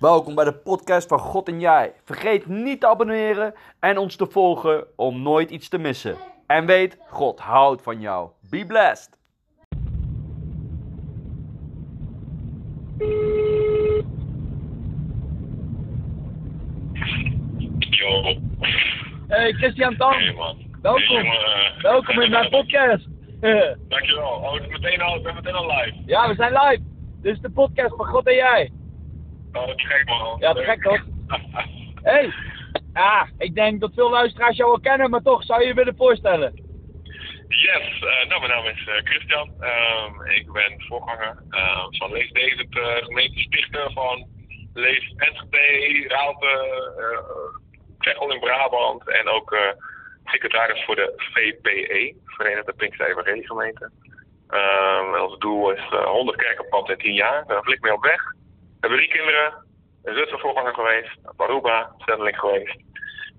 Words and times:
Welkom 0.00 0.34
bij 0.34 0.44
de 0.44 0.52
podcast 0.52 1.08
van 1.08 1.18
God 1.18 1.48
en 1.48 1.60
Jij. 1.60 1.92
Vergeet 2.04 2.46
niet 2.46 2.80
te 2.80 2.88
abonneren 2.88 3.54
en 3.80 3.98
ons 3.98 4.16
te 4.16 4.26
volgen 4.26 4.86
om 4.96 5.22
nooit 5.22 5.50
iets 5.50 5.68
te 5.68 5.78
missen. 5.78 6.16
En 6.46 6.66
weet, 6.66 6.98
God 7.08 7.40
houdt 7.40 7.82
van 7.82 8.00
jou. 8.00 8.30
Be 8.50 8.66
blessed. 8.66 9.18
Yo. 17.78 18.38
Hey 19.26 19.52
Christian 19.52 19.94
Hey 19.98 20.34
man. 20.34 20.56
Welkom. 20.82 21.16
Hey, 21.16 21.74
welkom 21.82 22.20
in 22.20 22.30
mijn 22.30 22.50
podcast. 22.50 23.06
Dankjewel. 23.88 24.28
Oh, 24.28 24.52
het 24.52 24.62
is 24.62 24.68
meteen 24.68 25.00
al, 25.00 25.16
ik 25.16 25.22
ben 25.22 25.34
meteen 25.34 25.54
al 25.54 25.66
live. 25.66 25.96
ja, 26.06 26.28
we 26.28 26.34
zijn 26.34 26.52
live. 26.52 26.82
Dit 27.22 27.34
is 27.34 27.40
de 27.40 27.50
podcast 27.50 27.96
van 27.96 28.06
God 28.06 28.26
en 28.26 28.34
jij. 28.34 28.70
Oh, 29.56 29.72
gek 29.76 30.08
man. 30.08 30.36
Ja, 30.38 30.52
te 30.52 30.62
gek, 30.62 30.82
toch? 30.82 31.04
Hey, 32.02 32.32
ja, 32.94 33.28
ik 33.38 33.54
denk 33.54 33.80
dat 33.80 33.94
veel 33.94 34.10
luisteraars 34.10 34.56
jou 34.56 34.70
wel 34.70 34.80
kennen, 34.80 35.10
maar 35.10 35.22
toch 35.22 35.44
zou 35.44 35.60
je 35.60 35.66
je 35.66 35.74
willen 35.74 35.96
voorstellen. 35.96 36.54
yes, 37.48 38.00
eh, 38.00 38.28
nou 38.28 38.40
mijn 38.40 38.52
naam 38.52 38.64
is 38.64 38.86
eh, 38.86 38.94
Christian. 39.04 39.50
Ehm, 39.60 40.30
ik 40.30 40.52
ben 40.52 40.82
voorganger 40.88 41.42
eh, 41.50 41.86
van 41.88 42.12
Leef 42.12 42.30
David, 42.30 42.76
uh, 42.76 42.96
gemeentestichter 42.96 43.92
van 43.92 44.26
Leef 44.74 45.04
Enschede, 45.16 46.08
Raalte, 46.08 46.54
Veghel 48.06 48.32
in 48.32 48.40
Brabant 48.40 49.08
en 49.08 49.28
ook 49.28 49.52
eh, 49.52 49.60
secretaris 50.24 50.84
voor 50.84 50.96
de 50.96 51.12
VPE, 51.16 52.14
Verenigde 52.24 52.72
Pinkster 52.72 53.24
gemeente. 53.24 53.90
En 54.48 55.20
ons 55.20 55.38
doel 55.38 55.70
is 55.70 55.92
uh, 55.92 56.04
100 56.04 56.36
kerkenpad 56.36 56.90
in 56.90 56.98
10 56.98 57.14
jaar. 57.14 57.46
Daar 57.46 57.62
flik 57.62 57.80
mee 57.80 57.92
op 57.92 58.02
weg. 58.02 58.22
Hebben 58.80 58.98
drie 58.98 59.10
kinderen. 59.10 59.64
Een 60.02 60.14
zus 60.14 60.40
voorganger 60.40 60.74
geweest. 60.74 61.36
Baruba, 61.36 61.94
zendeling 61.98 62.38
geweest. 62.38 62.76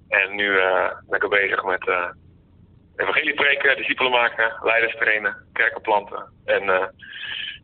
En 0.07 0.35
nu 0.35 0.45
uh, 0.45 0.91
ben 1.07 1.21
ik 1.21 1.29
bezig 1.29 1.63
met 1.63 1.87
uh, 1.87 2.09
evangelie 2.95 3.33
preken, 3.33 3.77
discipelen 3.77 4.11
maken, 4.11 4.53
leiders 4.63 4.95
trainen, 4.95 5.35
kerken 5.53 5.81
planten. 5.81 6.23
En 6.45 6.63
uh, 6.63 6.85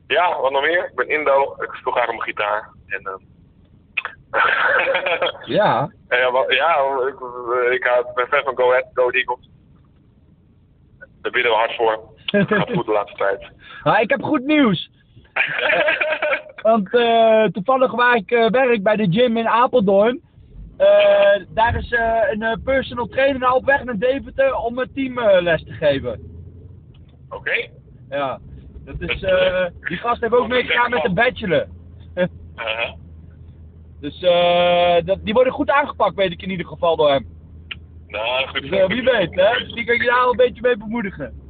ja, 0.08 0.40
wat 0.42 0.52
nog 0.52 0.62
meer? 0.62 0.86
Ik 0.86 0.96
ben 0.96 1.10
Indo. 1.10 1.56
Ik 1.60 1.74
speel 1.74 1.92
graag 1.92 2.08
op 2.08 2.16
mijn 2.16 2.22
gitaar. 2.22 2.70
En, 2.88 3.22
ja. 5.58 5.92
en 6.08 6.18
ja, 6.18 6.32
wat, 6.32 6.54
ja 6.54 6.76
ik, 7.08 7.20
ik, 7.72 8.14
ben 8.16 8.28
fan 8.28 8.44
van 8.44 8.58
Go 8.58 8.70
Ahead, 8.70 8.90
Go 8.94 9.10
Eagles. 9.10 9.50
Daar 11.22 11.32
bidden 11.32 11.52
we 11.52 11.58
hard 11.58 11.76
voor. 11.76 12.00
Het 12.26 12.48
gaat 12.48 12.72
goed 12.72 12.86
de 12.86 12.92
laatste 12.92 13.18
tijd. 13.18 13.52
Ah, 13.84 14.02
ik 14.02 14.10
heb 14.10 14.22
goed 14.22 14.44
nieuws. 14.44 14.90
Want 16.64 16.94
uh, 16.94 17.44
toevallig 17.44 17.92
waar 17.92 18.16
ik 18.16 18.32
uh, 18.32 18.50
werk 18.50 18.84
bij 18.84 18.96
de 18.96 19.12
gym 19.12 19.38
in 19.38 19.48
Apeldoorn. 19.48 20.22
Uh, 20.78 21.46
daar 21.50 21.76
is 21.76 21.96
een 22.32 22.62
personal 22.64 23.08
trainer 23.08 23.40
nou 23.40 23.56
op 23.56 23.66
weg 23.66 23.84
naar 23.84 23.98
Deventer 23.98 24.56
om 24.56 24.78
het 24.78 24.94
team 24.94 25.20
les 25.42 25.64
te 25.64 25.72
geven. 25.72 26.12
Oké. 27.26 27.36
Okay. 27.36 27.72
Ja. 28.10 28.40
Dat 28.86 28.96
is, 29.00 29.20
die 29.88 29.98
gast 29.98 30.22
heeft 30.22 30.34
ook 30.34 30.48
meegegaan 30.48 30.90
met 30.90 31.02
de 31.02 31.14
bachelor. 31.14 31.68
-huh. 32.56 32.92
Dus 34.00 34.20
dat, 35.06 35.20
die 35.24 35.34
worden 35.34 35.54
goed 35.54 35.70
aangepakt, 35.70 36.16
weet 36.16 36.32
ik 36.32 36.42
in 36.42 36.50
ieder 36.50 36.66
geval 36.66 36.96
door 36.96 37.10
hem. 37.10 37.28
Nou, 38.08 38.48
goed. 38.48 38.62
Dus, 38.62 38.88
wie 38.88 39.04
weet, 39.04 39.36
hè? 39.36 39.74
Die 39.74 39.86
kan 39.86 39.96
je 39.96 40.04
daar 40.04 40.20
al 40.20 40.30
een 40.30 40.38
beetje 40.38 40.62
mee 40.62 40.78
bemoedigen 40.78 41.43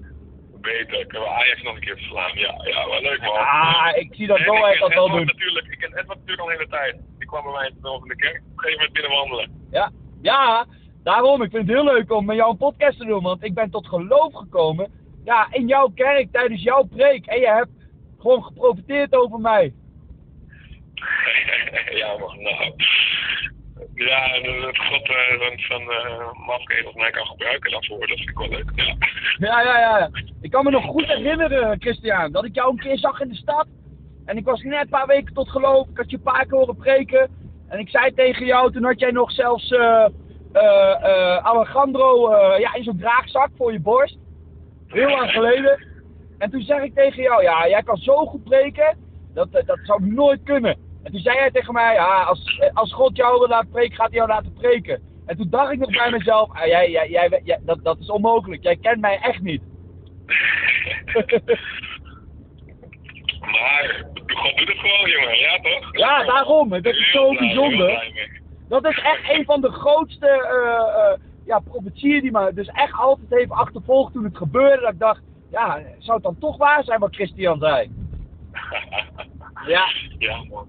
beter. 0.64 1.06
Kunnen 1.08 1.28
we 1.30 1.36
Ajax 1.36 1.61
nog 1.61 1.75
een 1.75 1.81
keer 1.81 1.97
verslaan? 1.97 2.31
Ja, 2.33 2.53
ja, 2.64 2.89
wel 2.89 3.02
leuk 3.02 3.22
man. 3.22 3.38
Ah, 3.38 3.92
ik 3.95 4.09
zie 4.11 4.28
dat 4.28 4.39
Go 4.39 4.56
Ahead 4.56 4.80
dat 4.80 4.94
wel 4.94 5.09
doen. 5.09 5.25
Natuurlijk, 5.25 5.67
ik 5.67 5.80
ken 5.80 5.97
Edward 5.97 6.19
natuurlijk 6.19 6.39
al 6.39 6.45
de 6.45 6.53
hele 6.53 6.67
tijd. 6.67 6.95
Die 7.17 7.28
kwam 7.28 7.44
bij 7.44 7.52
mij 7.52 7.67
in 7.67 8.08
de 8.08 8.16
kerk 8.16 8.42
op 8.42 8.52
een 8.52 8.59
gegeven 8.59 8.78
moment 8.78 8.94
binnenwandelen. 8.94 9.67
Ja, 9.72 9.91
ja, 10.22 10.66
daarom. 11.03 11.41
Ik 11.41 11.52
vind 11.52 11.68
het 11.68 11.75
heel 11.75 11.94
leuk 11.94 12.12
om 12.12 12.25
met 12.25 12.35
jou 12.35 12.52
een 12.52 12.57
podcast 12.57 12.97
te 12.97 13.06
doen, 13.06 13.23
want 13.23 13.44
ik 13.44 13.53
ben 13.53 13.69
tot 13.69 13.88
geloof 13.88 14.34
gekomen. 14.34 14.91
Ja, 15.23 15.47
in 15.52 15.68
jouw 15.68 15.91
kerk, 15.96 16.31
tijdens 16.31 16.63
jouw 16.63 16.84
preek. 16.84 17.25
En 17.25 17.40
je 17.40 17.47
hebt 17.47 17.72
gewoon 18.19 18.44
geprofiteerd 18.44 19.16
over 19.16 19.40
mij. 19.40 19.73
ja 22.02 22.18
man, 22.18 22.41
nou. 22.41 22.73
Ja, 23.95 24.39
dat 24.41 24.77
God 24.77 25.09
uh, 25.09 25.39
zo'n 25.39 25.59
zo 25.59 25.79
uh, 25.79 26.33
mafkees 26.47 26.85
als 26.85 26.95
mij 26.95 27.09
kan 27.11 27.25
gebruiken 27.25 27.71
daarvoor, 27.71 28.07
dat 28.07 28.17
vind 28.17 28.29
ik 28.29 28.37
wel 28.37 28.49
leuk. 28.49 28.71
Ja. 28.75 28.95
ja, 29.37 29.61
ja, 29.61 29.79
ja. 29.79 30.09
Ik 30.41 30.51
kan 30.51 30.63
me 30.63 30.69
nog 30.69 30.85
goed 30.85 31.05
herinneren, 31.05 31.81
Christian, 31.81 32.31
dat 32.31 32.45
ik 32.45 32.55
jou 32.55 32.69
een 32.69 32.79
keer 32.79 32.97
zag 32.97 33.19
in 33.19 33.27
de 33.27 33.35
stad. 33.35 33.67
En 34.25 34.37
ik 34.37 34.45
was 34.45 34.61
net 34.61 34.81
een 34.81 34.89
paar 34.89 35.07
weken 35.07 35.33
tot 35.33 35.49
geloof. 35.49 35.87
Ik 35.89 35.97
had 35.97 36.09
je 36.09 36.15
een 36.17 36.23
paar 36.23 36.45
keer 36.45 36.57
horen 36.57 36.75
preken. 36.75 37.29
En 37.69 37.79
ik 37.79 37.89
zei 37.89 38.13
tegen 38.13 38.45
jou, 38.45 38.71
toen 38.71 38.83
had 38.83 38.99
jij 38.99 39.11
nog 39.11 39.31
zelfs 39.31 39.71
uh, 39.71 40.05
Alejandro 41.41 42.31
ja, 42.57 42.73
in 42.73 42.83
zo'n 42.83 42.97
draagzak 42.97 43.49
voor 43.57 43.71
je 43.71 43.79
borst. 43.79 44.17
Heel 44.87 45.09
lang 45.09 45.31
geleden. 45.31 45.87
En 46.37 46.49
toen 46.49 46.61
zeg 46.61 46.81
ik 46.81 46.93
tegen 46.95 47.23
jou, 47.23 47.43
ja, 47.43 47.67
jij 47.67 47.83
kan 47.83 47.97
zo 47.97 48.25
goed 48.25 48.43
preken. 48.43 48.97
Dat, 49.33 49.51
dat 49.51 49.79
zou 49.83 50.05
nooit 50.05 50.43
kunnen. 50.43 50.77
En 51.03 51.12
toen 51.12 51.22
zei 51.22 51.38
hij 51.38 51.52
tegen 51.52 51.74
mij, 51.74 51.94
ja, 51.94 52.24
als, 52.24 52.62
als 52.74 52.94
God 52.94 53.16
jou 53.16 53.40
wil 53.40 53.47
laten 53.47 53.69
preken, 53.69 53.96
gaat 53.96 54.09
hij 54.09 54.18
jou 54.18 54.30
laten 54.30 54.53
preken. 54.53 55.02
En 55.25 55.38
toen 55.38 55.50
dacht 55.50 55.72
ik 55.72 55.80
nog 55.80 55.90
bij 55.90 56.12
mezelf, 56.12 56.50
ah, 56.52 56.66
jij, 56.66 56.91
jij, 56.91 57.09
jij, 57.09 57.41
jij, 57.44 57.59
dat, 57.62 57.84
dat 57.84 58.00
is 58.00 58.09
onmogelijk. 58.09 58.64
Jij 58.64 58.75
kent 58.75 59.02
mij 59.02 59.19
echt 59.22 59.41
niet. 59.41 59.62
maar 63.40 64.06
God 64.28 64.58
doet 64.58 64.68
het 64.68 64.78
gewoon, 64.78 65.09
jongen. 65.09 65.38
Ja, 65.38 65.58
toch? 65.62 65.97
Ja, 65.97 66.24
daarom. 66.24 66.69
Dat 66.69 66.86
is 66.86 67.12
zo 67.12 67.30
bijzonder. 67.30 68.12
Dat 68.68 68.85
is 68.85 69.00
echt 69.00 69.30
een 69.30 69.46
van 69.46 69.62
de 69.62 69.72
grootste 69.72 70.28
uh, 70.28 70.88
uh, 70.97 71.14
ja, 71.46 71.59
profetieën 71.59 72.22
die 72.22 72.31
me 72.31 72.53
dus 72.53 72.68
echt 72.68 72.94
altijd 72.94 73.30
heeft 73.30 73.52
achtervolgd 73.52 74.14
toen 74.14 74.24
het 74.24 74.38
gebeurde. 74.38 74.81
Dat 74.81 74.94
ik 74.94 75.00
dacht, 75.00 75.22
ja, 75.52 75.81
zou 75.97 76.14
het 76.14 76.24
dan 76.24 76.38
toch 76.40 76.58
waar 76.58 76.84
zijn 76.84 77.00
wat 77.00 77.16
Christian 77.16 77.59
zei? 77.59 77.91
ja. 79.74 79.91
Ja, 80.18 80.44
man. 80.50 80.68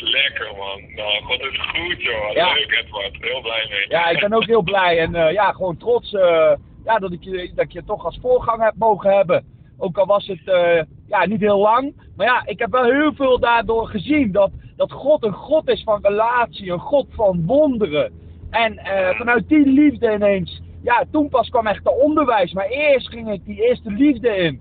Lekker 0.00 0.56
man. 0.56 0.94
Nou, 0.94 1.22
God 1.22 1.40
is 1.40 1.58
goed 1.58 2.02
joh. 2.02 2.32
Ja. 2.32 2.52
Leuk 2.52 2.82
Edward. 2.84 3.16
Heel 3.20 3.40
blij 3.40 3.66
mee. 3.70 3.86
Ja, 3.88 4.08
ik 4.08 4.20
ben 4.20 4.32
ook 4.32 4.46
heel 4.46 4.62
blij 4.62 4.98
en 4.98 5.14
uh, 5.14 5.32
ja, 5.32 5.52
gewoon 5.52 5.76
trots 5.76 6.12
uh, 6.12 6.52
ja, 6.84 6.98
dat, 6.98 7.12
ik 7.12 7.22
je, 7.22 7.50
dat 7.54 7.64
ik 7.64 7.72
je 7.72 7.84
toch 7.84 8.04
als 8.04 8.18
voorganger 8.22 8.64
heb 8.64 8.74
mogen 8.76 9.16
hebben. 9.16 9.44
Ook 9.78 9.98
al 9.98 10.06
was 10.06 10.26
het 10.26 10.40
uh, 10.44 10.82
ja, 11.08 11.26
niet 11.26 11.40
heel 11.40 11.58
lang. 11.58 11.94
Maar 12.16 12.26
ja, 12.26 12.42
ik 12.46 12.58
heb 12.58 12.70
wel 12.70 12.84
heel 12.84 13.12
veel 13.14 13.38
daardoor 13.38 13.88
gezien. 13.88 14.32
Dat, 14.32 14.50
dat 14.76 14.92
God 14.92 15.24
een 15.24 15.32
God 15.32 15.68
is 15.68 15.82
van 15.82 15.98
relatie, 16.02 16.72
een 16.72 16.78
God 16.78 17.06
van 17.10 17.46
wonderen. 17.46 18.12
En 18.50 18.80
vanuit 19.16 19.48
die 19.48 19.66
liefde 19.66 20.12
ineens, 20.12 20.62
ja, 20.82 21.04
toen 21.12 21.28
pas 21.28 21.48
kwam 21.48 21.66
echt 21.66 21.84
de 21.84 21.94
onderwijs. 21.94 22.52
Maar 22.52 22.66
eerst 22.66 23.08
ging 23.08 23.32
ik 23.32 23.44
die 23.44 23.68
eerste 23.68 23.90
liefde 23.90 24.36
in. 24.36 24.60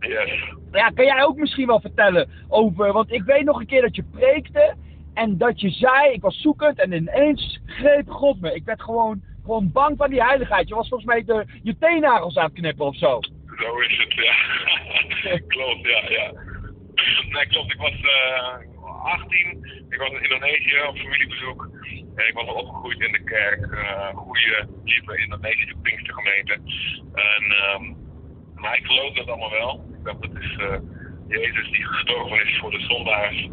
Yes. 0.00 0.54
Ja, 0.72 0.90
kan 0.94 1.04
jij 1.04 1.22
ook 1.24 1.36
misschien 1.36 1.66
wel 1.66 1.80
vertellen 1.80 2.28
over, 2.48 2.92
want 2.92 3.12
ik 3.12 3.22
weet 3.22 3.44
nog 3.44 3.60
een 3.60 3.66
keer 3.66 3.82
dat 3.82 3.96
je 3.96 4.04
preekte 4.12 4.74
en 5.14 5.38
dat 5.38 5.60
je 5.60 5.70
zei, 5.70 6.12
ik 6.12 6.20
was 6.20 6.40
zoekend 6.40 6.78
en 6.78 6.92
ineens 6.92 7.60
greep 7.66 8.08
God 8.08 8.40
me. 8.40 8.54
Ik 8.54 8.64
werd 8.64 8.82
gewoon, 8.82 9.22
gewoon 9.42 9.72
bang 9.72 9.96
van 9.96 10.10
die 10.10 10.22
heiligheid. 10.22 10.68
Je 10.68 10.74
was 10.74 10.88
volgens 10.88 11.08
mij 11.10 11.24
de, 11.24 11.44
je 11.62 11.78
teennagels 11.78 12.36
aan 12.36 12.44
het 12.44 12.52
knippen 12.52 12.86
of 12.86 12.96
zo. 12.96 13.20
Zo 13.56 13.78
is 13.78 13.98
het, 13.98 14.12
ja. 14.12 15.38
klopt, 15.54 15.86
ja, 15.86 16.10
ja. 16.10 16.32
Nee, 17.28 17.46
klopt. 17.46 17.72
Ik 17.72 17.80
was 17.80 18.00
uh, 18.00 19.04
18, 19.04 19.84
ik 19.88 19.98
was 19.98 20.10
in 20.10 20.22
Indonesië 20.22 20.82
op 20.88 20.96
familiebezoek 20.96 21.70
en 22.14 22.28
ik 22.28 22.34
was 22.34 22.46
al 22.46 22.54
opgegroeid 22.54 23.00
in 23.00 23.12
de 23.12 23.24
kerk. 23.24 23.66
Uh, 23.66 24.08
goede, 24.08 24.68
lieve 24.84 25.18
Indonesische 25.18 25.74
Pinkstergemeente. 25.82 26.52
En... 27.14 27.54
Um, 27.74 27.97
maar 28.58 28.76
ik 28.76 28.86
geloof 28.86 29.14
dat 29.14 29.28
allemaal 29.28 29.50
wel. 29.50 29.84
Dat 30.02 30.28
is 30.40 30.56
uh, 30.60 30.78
Jezus 31.28 31.70
die 31.70 31.84
gestorven 31.84 32.46
is 32.46 32.58
voor 32.58 32.70
de 32.70 32.80
zondaars. 32.80 33.48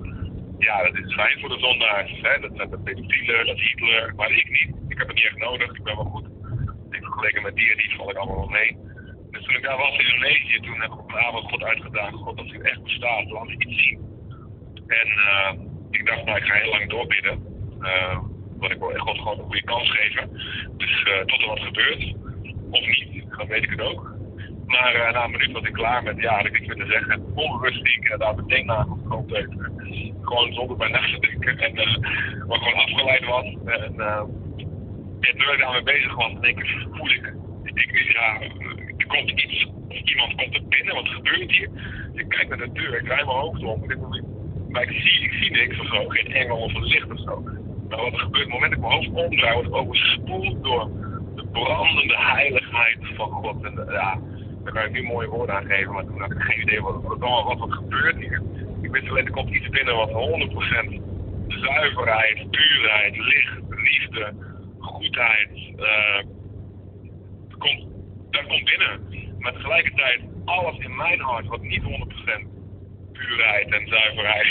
Ja, 0.57 0.84
dat 0.84 0.98
is 0.98 1.13
fijn 1.13 1.40
voor 1.40 1.50
de 1.50 1.60
zondaars. 1.60 2.12
Hè? 2.22 2.40
Dat 2.40 2.52
zijn 2.56 2.69
de 2.69 2.80
pedofielen, 2.80 3.46
dat 3.46 3.60
Hitler. 3.60 4.13
Maar 4.16 4.31
ik 4.31 4.50
niet. 4.50 4.75
Ik 4.88 4.98
heb 4.98 5.07
het 5.07 5.16
niet 5.16 5.25
echt 5.25 5.38
nodig. 5.38 5.72
Ik 5.72 5.84
ben 5.84 5.96
wel 5.96 6.06
goed. 6.06 6.25
Ik 6.90 7.04
vergeleken 7.04 7.42
met 7.42 7.56
die 7.56 7.72
en 7.72 7.78
die 7.78 7.96
val 7.96 8.10
ik 8.10 8.18
allemaal 8.18 8.40
wel 8.40 8.50
mee. 8.50 8.78
Dus 9.31 9.44
toen 9.44 9.56
ik 9.56 9.63
daar 9.63 9.78
was 9.78 9.98
in 9.98 10.06
Indonesië, 10.06 10.60
toen 10.60 10.81
heb 10.81 10.92
ik 10.92 11.00
op 11.00 11.13
avond 11.13 11.50
God 11.50 11.63
uitgedaagd. 11.63 12.13
God, 12.13 12.40
als 12.40 12.52
het 12.52 12.62
echt 12.62 12.84
bestaat, 12.84 13.30
laat 13.30 13.50
ik 13.50 13.66
iets 13.66 13.84
zien. 13.84 14.00
En 14.88 15.07
uh, 15.07 15.52
ik 15.92 16.06
dacht, 16.06 16.25
nou, 16.25 16.38
ik 16.38 16.44
ga 16.44 16.54
heel 16.54 16.72
lang 16.72 16.90
doorbidden. 16.90 17.44
Uh, 17.80 18.19
want 18.57 18.72
ik 18.72 18.80
wil 18.80 18.92
echt 18.92 19.00
God 19.00 19.18
gewoon 19.18 19.38
een 19.38 19.46
goede 19.46 19.63
kans 19.63 19.92
geven. 19.92 20.30
Dus 20.78 21.04
tot 21.25 21.42
er 21.42 21.48
wat 21.48 21.60
gebeurt. 21.60 22.16
Of 22.72 22.88
niet, 22.88 23.25
dan 23.38 23.48
weet 23.48 23.63
ik 23.63 23.69
het 23.69 23.81
ook. 23.81 24.15
Maar 24.66 25.10
na 25.14 25.24
een 25.24 25.32
minuut 25.32 25.52
was 25.52 25.64
ik 25.64 25.74
klaar 25.74 26.04
met, 26.04 26.22
ja, 26.22 26.36
had 26.36 26.46
ik 26.46 26.60
niks 26.60 26.88
zeggen. 26.88 27.24
Onbewust 27.36 27.88
ging 27.88 28.10
ik 28.10 28.20
daar 28.20 28.36
meteen 28.36 28.66
naar 28.66 28.86
gewoon 29.08 29.28
tekenen. 29.28 29.72
Gewoon 30.22 30.54
zonder 30.54 30.78
bij 30.78 30.90
na 30.90 31.00
te 31.00 31.20
denken. 31.20 31.58
En 31.58 31.76
uh, 31.76 32.48
wat 32.48 32.58
gewoon 32.58 32.84
afgeleid 32.84 33.26
was. 33.26 33.46
En 33.66 33.94
uh, 33.98 34.22
ja, 35.20 35.52
ik 35.54 35.60
daarmee 35.60 35.84
bezig 35.84 36.16
was, 36.16 36.34
denk 36.40 36.60
ik, 36.60 36.88
voel 36.92 37.10
ik, 37.10 37.34
ik, 37.64 38.12
ja, 38.14 38.42
er 38.98 39.08
komt 39.08 39.30
iets, 39.30 39.68
iemand 40.04 40.36
komt 40.36 40.56
er 40.56 40.68
binnen, 40.68 40.96
wat 40.96 41.08
gebeurt 41.08 41.52
hier? 41.52 41.70
Ik 42.14 42.30
kijk 42.30 42.48
naar 42.48 42.58
de 42.58 42.72
deur, 42.72 42.98
ik 42.98 43.06
draai 43.06 43.26
mijn 43.26 43.38
hoofd 43.38 43.64
om. 43.64 43.86
Maar 44.70 44.82
ik 44.82 44.92
zie, 44.92 45.24
ik 45.24 45.34
zie 45.34 45.52
niks 45.52 45.80
of 45.80 45.88
zo, 45.88 46.08
geen 46.08 46.34
engel 46.34 46.58
of 46.58 46.74
een 46.74 46.86
licht 46.86 47.12
of 47.12 47.20
zo. 47.20 47.44
Maar 47.90 48.02
wat 48.02 48.14
er 48.14 48.20
gebeurt, 48.20 48.46
op 48.46 48.52
het 48.52 48.62
moment 48.62 48.62
dat 48.62 48.72
ik 48.72 48.80
mijn 48.80 48.94
hoofd 48.94 49.26
omdraai, 49.26 49.54
word 49.54 49.68
ik 49.68 49.76
overspoeld 49.76 50.64
door 50.64 50.90
de 51.36 51.46
brandende 51.52 52.18
heiligheid 52.18 52.98
van 53.16 53.30
God. 53.32 53.64
En 53.64 53.88
eh, 53.88 53.94
ja, 53.94 54.20
daar 54.66 54.74
kan 54.74 54.84
ik 54.84 54.92
nu 54.92 55.04
mooie 55.04 55.28
woorden 55.28 55.56
aan 55.56 55.66
geven, 55.66 55.94
maar 55.94 56.06
toen 56.06 56.22
had 56.22 56.32
ik 56.32 56.42
geen 56.42 56.62
idee 56.62 56.82
wat, 56.82 57.02
wat, 57.04 57.20
wat, 57.20 57.70
er 57.70 57.76
gebeurt 57.76 58.16
hier. 58.16 58.42
Ik 58.82 58.92
wist 58.92 59.10
alleen, 59.10 59.26
er 59.26 59.32
komt 59.32 59.56
iets 59.56 59.70
binnen 59.70 59.96
wat 59.96 60.10
100% 60.10 60.14
zuiverheid, 61.48 62.50
puurheid, 62.50 63.18
licht, 63.18 63.62
liefde, 63.70 64.34
goedheid, 64.80 65.50
eh, 65.76 66.24
komt, 67.58 67.88
dat 68.30 68.48
komt 68.48 68.64
binnen. 68.64 69.00
Maar 69.40 69.54
tegelijkertijd, 69.54 70.22
alles 70.46 70.78
in 70.78 70.96
mijn 70.96 71.20
hart 71.20 71.48
wat 71.48 71.62
niet 71.62 71.84
100% 71.84 72.48
puurheid 73.12 73.74
en 73.74 73.88
zuiverheid 73.88 74.46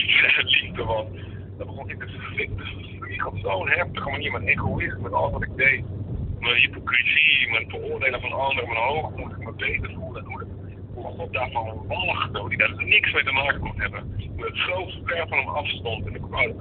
liefde 0.45 0.85
was, 0.85 1.07
dat 1.59 1.67
begon 1.67 1.91
ik 1.91 1.99
te 1.99 2.09
vliegen 2.09 3.27
op 3.27 3.39
zo'n 3.39 3.69
heftige 3.69 4.11
manier 4.11 4.33
met 4.33 4.43
egoïsme, 4.43 5.01
met 5.03 5.13
alles 5.13 5.33
wat 5.33 5.43
ik 5.43 5.57
deed. 5.57 5.85
Mijn 6.45 6.57
hypocrisie, 6.57 7.51
mijn 7.51 7.69
veroordelen 7.69 8.21
van 8.21 8.33
anderen, 8.33 8.69
mijn 8.69 8.81
hoogmoed, 8.81 9.39
mijn 9.39 9.57
beter 9.57 9.91
voelen. 9.95 10.25
Hoe, 10.25 10.47
hoe 10.95 11.05
God 11.05 11.33
daarvan 11.33 11.87
walgde, 11.87 12.39
hoe 12.39 12.49
die 12.49 12.59
daar 12.59 12.85
niks 12.85 13.13
mee 13.13 13.25
te 13.25 13.33
maken 13.33 13.61
kon 13.61 13.73
hebben. 13.77 14.15
Hoe 14.37 14.45
het 14.45 14.57
zo 14.57 14.89
ver 15.05 15.29
van 15.29 15.39
hem 15.39 15.49
afstond. 15.49 16.07
En 16.07 16.15
ik 16.15 16.27
wou, 16.29 16.55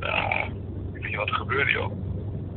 ja, 0.00 0.42
ik 0.44 0.92
weet 0.92 1.02
niet 1.02 1.16
wat 1.16 1.28
er 1.28 1.34
gebeurde 1.34 1.70
joh. 1.70 1.92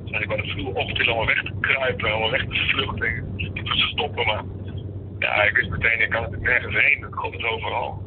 Dus 0.06 0.22
ik 0.22 0.28
wou 0.28 0.42
de 0.42 0.48
vloer 0.48 0.74
optillen 0.74 1.16
om 1.16 1.26
weg 1.26 1.44
te 1.44 1.54
kruipen, 1.60 2.18
om 2.18 2.32
weg 2.32 2.46
te 2.46 2.68
vluchten, 2.68 3.36
te 3.38 3.62
verstoppen. 3.66 4.26
Maar 4.26 4.44
ja, 5.20 5.44
ik 5.44 5.56
wist 5.56 5.70
meteen, 5.70 6.02
ik 6.02 6.10
kan 6.10 6.22
natuurlijk 6.22 6.50
nergens 6.50 6.84
heen. 6.84 7.08
God 7.12 7.34
is 7.34 7.44
overal. 7.44 8.02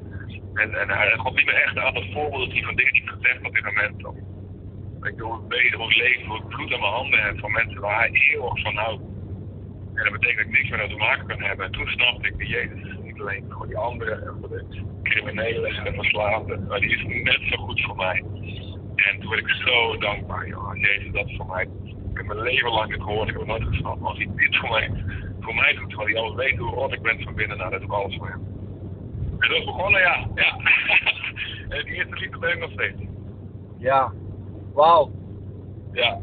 En, 0.54 0.80
en 0.80 0.88
hij 0.88 1.16
God 1.16 1.34
liet 1.36 1.46
me 1.46 1.52
echt 1.52 1.78
aan 1.78 1.94
het 1.94 2.12
voorbeeld 2.12 2.52
zien 2.52 2.64
van 2.64 2.74
dingen 2.74 2.92
die 2.92 3.02
ik 3.02 3.08
gezegd 3.08 3.42
had 3.42 3.54
tegen 3.54 3.74
mensen. 5.06 5.12
Ik 5.12 5.18
doe 5.18 5.32
het 5.32 5.48
beter, 5.48 5.78
hoe 5.78 5.94
leef, 5.94 6.26
hoe 6.26 6.36
ik 6.36 6.48
bloed 6.48 6.72
aan 6.72 6.80
mijn 6.80 6.92
handen 6.92 7.22
heb 7.22 7.38
van 7.38 7.52
mensen 7.52 7.80
waar 7.80 7.98
hij 7.98 8.10
eeuwig 8.12 8.62
van 8.62 8.76
houdt. 8.76 9.02
En 9.94 10.02
dat 10.04 10.12
betekent 10.12 10.36
dat 10.36 10.46
ik 10.46 10.58
niks 10.58 10.70
meer 10.70 10.88
te 10.88 10.96
maken 10.96 11.26
kan 11.26 11.42
hebben. 11.42 11.66
En 11.66 11.72
toen 11.72 11.88
snapte 11.88 12.28
ik 12.28 12.38
dat 12.38 12.48
Jezus 12.48 12.96
niet 13.02 13.20
alleen 13.20 13.44
voor 13.48 13.66
die 13.66 13.76
anderen 13.76 14.22
en 14.26 14.36
voor 14.40 14.48
de 14.48 14.64
criminelen 15.02 15.70
en 15.70 15.84
de 15.84 15.92
verslaafden, 15.92 16.66
maar 16.66 16.80
die 16.80 16.90
is 16.90 17.22
net 17.22 17.40
zo 17.40 17.56
goed 17.56 17.80
voor 17.82 17.96
mij. 17.96 18.24
En 18.96 19.20
toen 19.20 19.30
werd 19.30 19.42
ik 19.42 19.48
zo 19.48 19.98
dankbaar, 19.98 20.48
joh, 20.48 20.76
Jezus 20.76 21.12
dat 21.12 21.32
voor 21.36 21.46
mij. 21.46 21.68
Ik 21.84 22.22
heb 22.22 22.26
mijn 22.26 22.40
leven 22.40 22.70
lang 22.70 22.90
dit 22.90 23.02
gehoord, 23.02 23.28
ik 23.28 23.36
heb 23.36 23.46
het 23.46 23.58
nooit 23.58 23.74
gesnapt. 23.74 24.00
Maar 24.00 24.08
als 24.08 24.18
hij 24.18 24.28
dit 24.36 24.56
voor 24.56 24.68
mij, 24.68 24.90
voor 25.40 25.54
mij 25.54 25.74
doet, 25.74 25.88
terwijl 25.88 26.08
hij 26.08 26.18
alles 26.18 26.34
weet 26.34 26.58
hoe 26.58 26.70
rot 26.70 26.92
ik 26.92 27.02
ben 27.02 27.22
van 27.22 27.34
binnen, 27.34 27.56
nou, 27.56 27.70
dat 27.70 27.80
doe 27.80 27.88
ik 27.88 27.94
alles 27.94 28.16
voor 28.16 28.28
hem. 28.28 28.44
En 29.38 29.50
dat 29.50 29.64
begonnen, 29.64 30.00
ja. 30.00 30.28
ja. 30.34 30.56
en 31.76 31.84
die 31.84 31.94
eerste 31.94 32.16
liefde 32.16 32.38
ben 32.38 32.52
ik 32.52 32.58
nog 32.58 32.70
steeds. 32.70 33.02
Ja, 33.78 34.12
wauw. 34.76 35.10
Ja. 35.92 36.18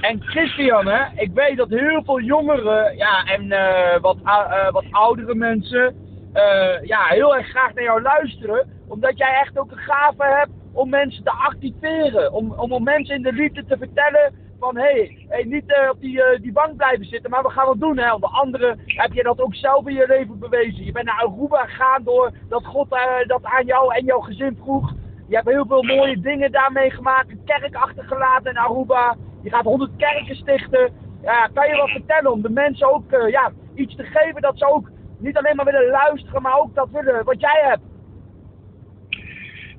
En 0.00 0.22
Christian, 0.22 0.86
hè, 0.86 1.04
ik 1.16 1.30
weet 1.34 1.56
dat 1.56 1.68
heel 1.68 2.02
veel 2.04 2.20
jongeren 2.20 2.96
ja, 2.96 3.24
en 3.24 3.52
eh, 3.52 4.00
wat, 4.00 4.16
eh, 4.24 4.70
wat 4.70 4.84
oudere 4.90 5.34
mensen 5.34 5.94
eh, 6.32 6.82
ja, 6.82 7.04
heel 7.06 7.36
erg 7.36 7.48
graag 7.48 7.74
naar 7.74 7.84
jou 7.84 8.02
luisteren. 8.02 8.68
Omdat 8.88 9.18
jij 9.18 9.40
echt 9.40 9.58
ook 9.58 9.70
een 9.70 9.78
gave 9.78 10.24
hebt 10.24 10.50
om 10.72 10.88
mensen 10.88 11.24
te 11.24 11.30
activeren. 11.30 12.32
Om, 12.32 12.52
om, 12.52 12.72
om 12.72 12.82
mensen 12.82 13.14
in 13.14 13.22
de 13.22 13.32
liefde 13.32 13.64
te 13.64 13.76
vertellen 13.76 14.32
van 14.58 14.76
hé, 14.76 14.82
hey, 14.82 15.26
hey, 15.28 15.42
niet 15.44 15.64
op 15.90 16.00
die, 16.00 16.22
die 16.40 16.52
bank 16.52 16.76
blijven 16.76 17.04
zitten, 17.04 17.30
maar 17.30 17.42
we 17.42 17.50
gaan 17.50 17.66
wat 17.66 17.80
doen. 17.80 17.98
Hè. 17.98 18.12
Onder 18.14 18.30
andere 18.30 18.76
heb 18.86 19.12
je 19.12 19.22
dat 19.22 19.40
ook 19.40 19.54
zelf 19.54 19.86
in 19.86 19.94
je 19.94 20.06
leven 20.08 20.38
bewezen. 20.38 20.84
Je 20.84 20.92
bent 20.92 21.06
naar 21.06 21.22
Aruba 21.24 21.64
gegaan 21.64 22.02
door 22.04 22.32
dat 22.48 22.64
God 22.64 22.88
dat 23.26 23.44
aan 23.44 23.66
jou 23.66 23.94
en 23.94 24.04
jouw 24.04 24.20
gezin 24.20 24.58
vroeg. 24.62 24.92
Je 25.30 25.36
hebt 25.36 25.48
heel 25.48 25.66
veel 25.66 25.82
mooie 25.82 26.20
dingen 26.20 26.52
daar 26.52 26.72
meegemaakt. 26.72 27.30
Een 27.30 27.44
kerk 27.44 27.74
achtergelaten 27.74 28.50
in 28.50 28.56
Aruba. 28.56 29.16
Je 29.42 29.50
gaat 29.50 29.64
100 29.64 29.90
kerken 29.96 30.36
stichten. 30.36 30.92
Ja, 31.22 31.50
kan 31.54 31.68
je 31.68 31.76
wat 31.76 31.90
vertellen 31.90 32.32
om 32.32 32.42
de 32.42 32.50
mensen 32.50 32.92
ook 32.92 33.12
eh, 33.12 33.30
ja, 33.30 33.52
iets 33.74 33.96
te 33.96 34.04
geven 34.04 34.42
dat 34.42 34.58
ze 34.58 34.72
ook 34.72 34.90
niet 35.18 35.36
alleen 35.36 35.56
maar 35.56 35.64
willen 35.64 35.90
luisteren, 35.90 36.42
maar 36.42 36.58
ook 36.58 36.74
dat 36.74 36.90
willen 36.90 37.24
wat 37.24 37.40
jij 37.40 37.60
hebt. 37.62 37.82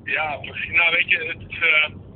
Ja, 0.04 0.36
precies. 0.36 0.72
Nou, 0.72 0.90
weet 0.90 1.08
je, 1.08 1.34
het 1.38 1.50
is 1.50 1.58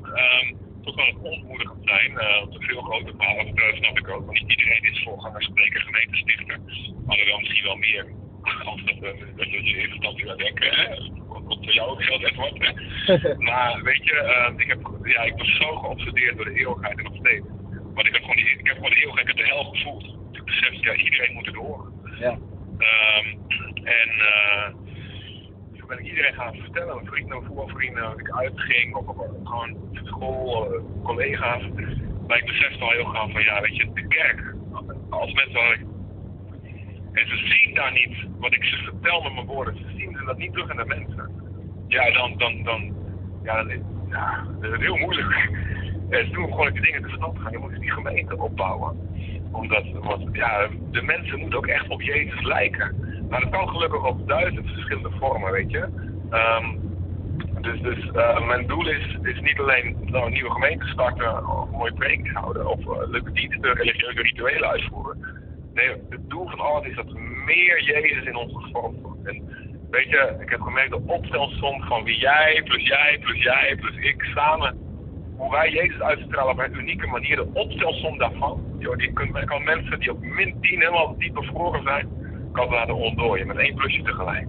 ehm, 0.02 0.54
toch 0.82 0.96
wel 0.96 1.32
ontmoedigend 1.32 1.80
zijn. 1.84 2.14
de 2.50 2.56
veel 2.58 2.82
grote 2.82 3.12
verhalen 3.16 3.76
snap 3.76 3.98
ik 3.98 4.08
ook. 4.08 4.30
Niet 4.30 4.50
iedereen 4.50 4.92
is 4.92 5.02
voorganger, 5.02 5.42
spreker, 5.42 5.80
gemeentestichter. 5.80 6.58
Alhoewel 7.06 7.38
misschien 7.38 7.64
wel 7.64 7.76
meer. 7.76 8.06
Dat, 9.00 9.16
dat 9.36 9.50
je 9.50 9.56
in 9.56 9.64
eerste 9.64 9.94
instantie 9.94 10.26
gaat 10.26 10.38
denken, 10.38 10.74
hè. 10.74 10.88
Wat 11.28 11.58
voor 11.64 11.72
jou 11.72 11.90
ook 11.90 12.02
geldt, 12.02 12.24
Edward. 12.24 12.58
Hè. 12.58 13.34
Maar 13.38 13.82
weet 13.82 14.04
je, 14.04 14.14
eh, 14.14 14.52
ik, 14.56 14.68
heb, 14.68 14.78
ja, 15.02 15.22
ik 15.22 15.36
was 15.36 15.56
zo 15.56 15.76
geobsedeerd 15.76 16.36
door 16.36 16.44
de 16.44 16.58
eeuwigheid 16.58 16.98
en 16.98 17.04
nog 17.04 17.16
steeds. 17.16 17.46
Want 17.94 18.06
ik 18.06 18.12
heb 18.12 18.20
gewoon, 18.20 18.36
die, 18.36 18.58
ik 18.58 18.66
heb 18.66 18.74
gewoon 18.74 18.90
de 18.90 19.00
eeuwigheid, 19.00 19.28
ik 19.28 19.36
heb 19.36 19.46
de 19.46 19.52
hel 19.52 19.64
gevoeld. 19.64 20.04
Ik 20.32 20.44
besef, 20.44 20.72
ja, 20.84 20.94
iedereen 20.94 21.34
moet 21.34 21.46
het 21.46 21.54
horen. 21.54 21.92
Ja. 22.18 22.38
Ehm, 22.78 23.26
en 23.84 24.08
eh, 24.08 24.68
toen 25.78 25.86
ben 25.88 25.98
ik 25.98 26.06
iedereen 26.06 26.34
gaan 26.34 26.54
vertellen, 26.54 26.94
mijn 26.94 27.06
vrienden, 27.06 27.36
mijn 27.36 27.46
voetbalvrienden, 27.46 28.02
dat 28.02 28.20
ik 28.20 28.30
uitging, 28.30 28.94
of, 28.94 29.06
of 29.06 29.26
gewoon 29.44 29.76
school, 30.04 30.72
eh, 30.72 30.80
collega's. 31.04 31.62
Maar 32.26 32.38
ik 32.38 32.46
besefte 32.46 32.84
al 32.84 32.90
heel 32.90 33.04
gauw 33.04 33.28
van, 33.30 33.42
ja, 33.42 33.60
weet 33.60 33.76
je, 33.76 33.92
de 33.92 34.06
kerk, 34.06 34.54
als 35.10 35.32
mensen 35.32 35.94
en 37.16 37.28
ze 37.28 37.36
zien 37.36 37.74
daar 37.74 37.92
niet 37.92 38.16
wat 38.38 38.52
ik 38.52 38.64
ze 38.64 38.76
vertel 38.76 39.22
met 39.22 39.34
mijn 39.34 39.46
woorden, 39.46 39.76
ze 39.76 39.96
zien 39.96 40.18
dat 40.24 40.38
niet 40.38 40.52
terug 40.52 40.70
in 40.70 40.76
de 40.76 40.84
mensen. 40.84 41.30
Ja, 41.88 42.12
dan, 42.12 42.38
dan, 42.38 42.62
dan, 42.62 42.94
ja, 43.42 43.56
dan 43.56 43.70
is, 43.70 43.80
ja, 44.08 44.46
dat 44.60 44.72
is 44.72 44.78
heel 44.78 44.96
moeilijk. 44.96 45.50
En 46.10 46.30
begon 46.30 46.66
ik 46.66 46.74
de 46.74 46.80
dingen 46.80 47.02
te 47.02 47.14
stad 47.16 47.38
gaan, 47.38 47.52
je 47.52 47.58
moet 47.58 47.80
die 47.80 47.90
gemeente 47.90 48.38
opbouwen 48.38 49.06
omdat, 49.56 49.84
want 49.92 50.28
ja, 50.32 50.68
de 50.90 51.02
mensen 51.02 51.38
moeten 51.38 51.58
ook 51.58 51.66
echt 51.66 51.88
op 51.88 52.02
Jezus 52.02 52.42
lijken. 52.42 52.94
Maar 53.28 53.40
dat 53.40 53.50
kan 53.50 53.68
gelukkig 53.68 54.04
op 54.04 54.28
duizend 54.28 54.68
verschillende 54.68 55.10
vormen, 55.18 55.52
weet 55.52 55.70
je. 55.70 55.88
Ehm, 56.30 56.66
dus 57.60 57.80
dus 57.80 58.10
eh, 58.10 58.46
mijn 58.46 58.66
doel 58.66 58.88
is, 58.88 59.18
is 59.22 59.40
niet 59.40 59.58
alleen 59.58 59.96
nou, 60.04 60.26
een 60.26 60.32
nieuwe 60.32 60.50
gemeente 60.50 60.86
starten 60.86 61.48
of 61.48 61.68
een 61.68 61.76
mooie 61.76 61.92
preek 61.92 62.30
houden 62.32 62.66
of 62.66 62.80
uh, 62.80 63.08
leuke 63.08 63.32
diensten, 63.32 63.74
religieuze 63.74 64.22
rituelen 64.22 64.68
uitvoeren. 64.68 65.35
Nee, 65.76 65.88
het 65.88 66.30
doel 66.30 66.48
van 66.48 66.60
alles 66.60 66.86
is 66.86 66.96
dat 66.96 67.12
meer 67.44 67.82
Jezus 67.82 68.24
in 68.24 68.36
ons 68.36 68.52
gevormd 68.64 69.00
wordt. 69.02 69.26
En 69.26 69.48
weet 69.90 70.08
je, 70.08 70.36
ik 70.40 70.50
heb 70.50 70.60
gemerkt 70.60 70.90
de 70.90 71.02
optelsom 71.06 71.82
van 71.82 72.04
wie 72.04 72.18
jij, 72.18 72.62
plus 72.64 72.86
jij, 72.86 73.18
plus 73.20 73.42
jij, 73.42 73.76
plus 73.80 73.96
ik 73.96 74.22
samen 74.34 74.78
hoe 75.36 75.50
wij 75.50 75.70
Jezus 75.70 76.00
uitstralen 76.00 76.52
op 76.52 76.58
een 76.58 76.78
unieke 76.78 77.06
manier, 77.06 77.36
de 77.36 77.50
optelsom 77.52 78.18
daarvan. 78.18 78.76
Joh, 78.78 78.96
die 78.96 79.12
kan, 79.12 79.44
kan 79.44 79.64
mensen 79.64 79.98
die 79.98 80.10
op 80.10 80.20
min 80.20 80.60
10 80.60 80.78
helemaal 80.78 81.18
diep 81.18 81.34
bevroren 81.34 81.82
zijn, 81.82 82.08
kan 82.52 82.68
laten 82.68 82.94
ontdooien 82.94 83.46
met 83.46 83.56
één 83.56 83.74
plusje 83.74 84.02
tegelijk. 84.02 84.48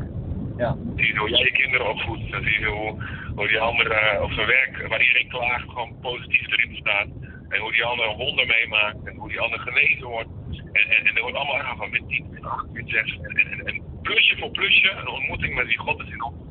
Ja. 0.58 0.78
Zie 0.96 1.14
je 1.14 1.20
hoe 1.20 1.30
jij 1.30 1.40
je 1.40 1.52
kinderen 1.52 1.90
opvoedt, 1.90 2.32
dan 2.32 2.44
zie 2.44 2.60
je 2.60 2.66
hoe, 2.66 3.04
hoe 3.36 3.48
die 3.48 3.60
andere 3.60 3.94
eh, 3.94 4.22
op 4.22 4.32
zijn 4.32 4.48
werk, 4.48 4.88
waar 4.88 5.02
iedereen 5.02 5.28
klaagt, 5.28 5.70
gewoon 5.70 6.00
positief 6.02 6.52
erin 6.52 6.76
staat. 6.76 7.08
En 7.50 7.60
hoe 7.60 7.72
die 7.72 7.84
andere 7.84 8.10
een 8.10 8.18
wonder 8.18 8.46
meemaakt 8.46 9.04
en 9.04 9.16
hoe 9.16 9.30
die 9.30 9.40
andere 9.40 9.62
genezen 9.62 10.08
wordt. 10.08 10.30
En, 10.50 10.90
en, 10.90 11.06
en 11.06 11.16
er 11.16 11.22
wordt 11.22 11.38
allemaal 11.38 11.62
aan 11.62 11.78
van 11.78 11.90
min 11.90 12.08
10, 12.08 12.28
min 12.32 12.46
8, 12.46 12.66
min 12.72 12.88
6. 12.88 13.18
En, 13.22 13.38
en, 13.38 13.66
en 13.66 13.82
plusje 14.02 14.38
voor 14.38 14.52
plusje, 14.52 14.92
een 14.92 15.08
ontmoeting 15.08 15.56
met 15.56 15.68
wie 15.68 15.78
God 15.78 16.02
is 16.02 16.10
in 16.10 16.24
ons 16.24 16.48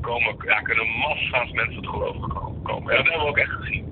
komen, 0.00 0.36
ja, 0.44 0.60
kunnen 0.60 0.86
massa's 0.86 1.50
mensen 1.52 1.82
tot 1.82 1.90
geloof 1.90 2.16
komen. 2.62 2.90
En 2.90 2.96
dat 2.96 3.06
hebben 3.06 3.22
we 3.22 3.28
ook 3.28 3.38
echt 3.38 3.50
gezien. 3.50 3.84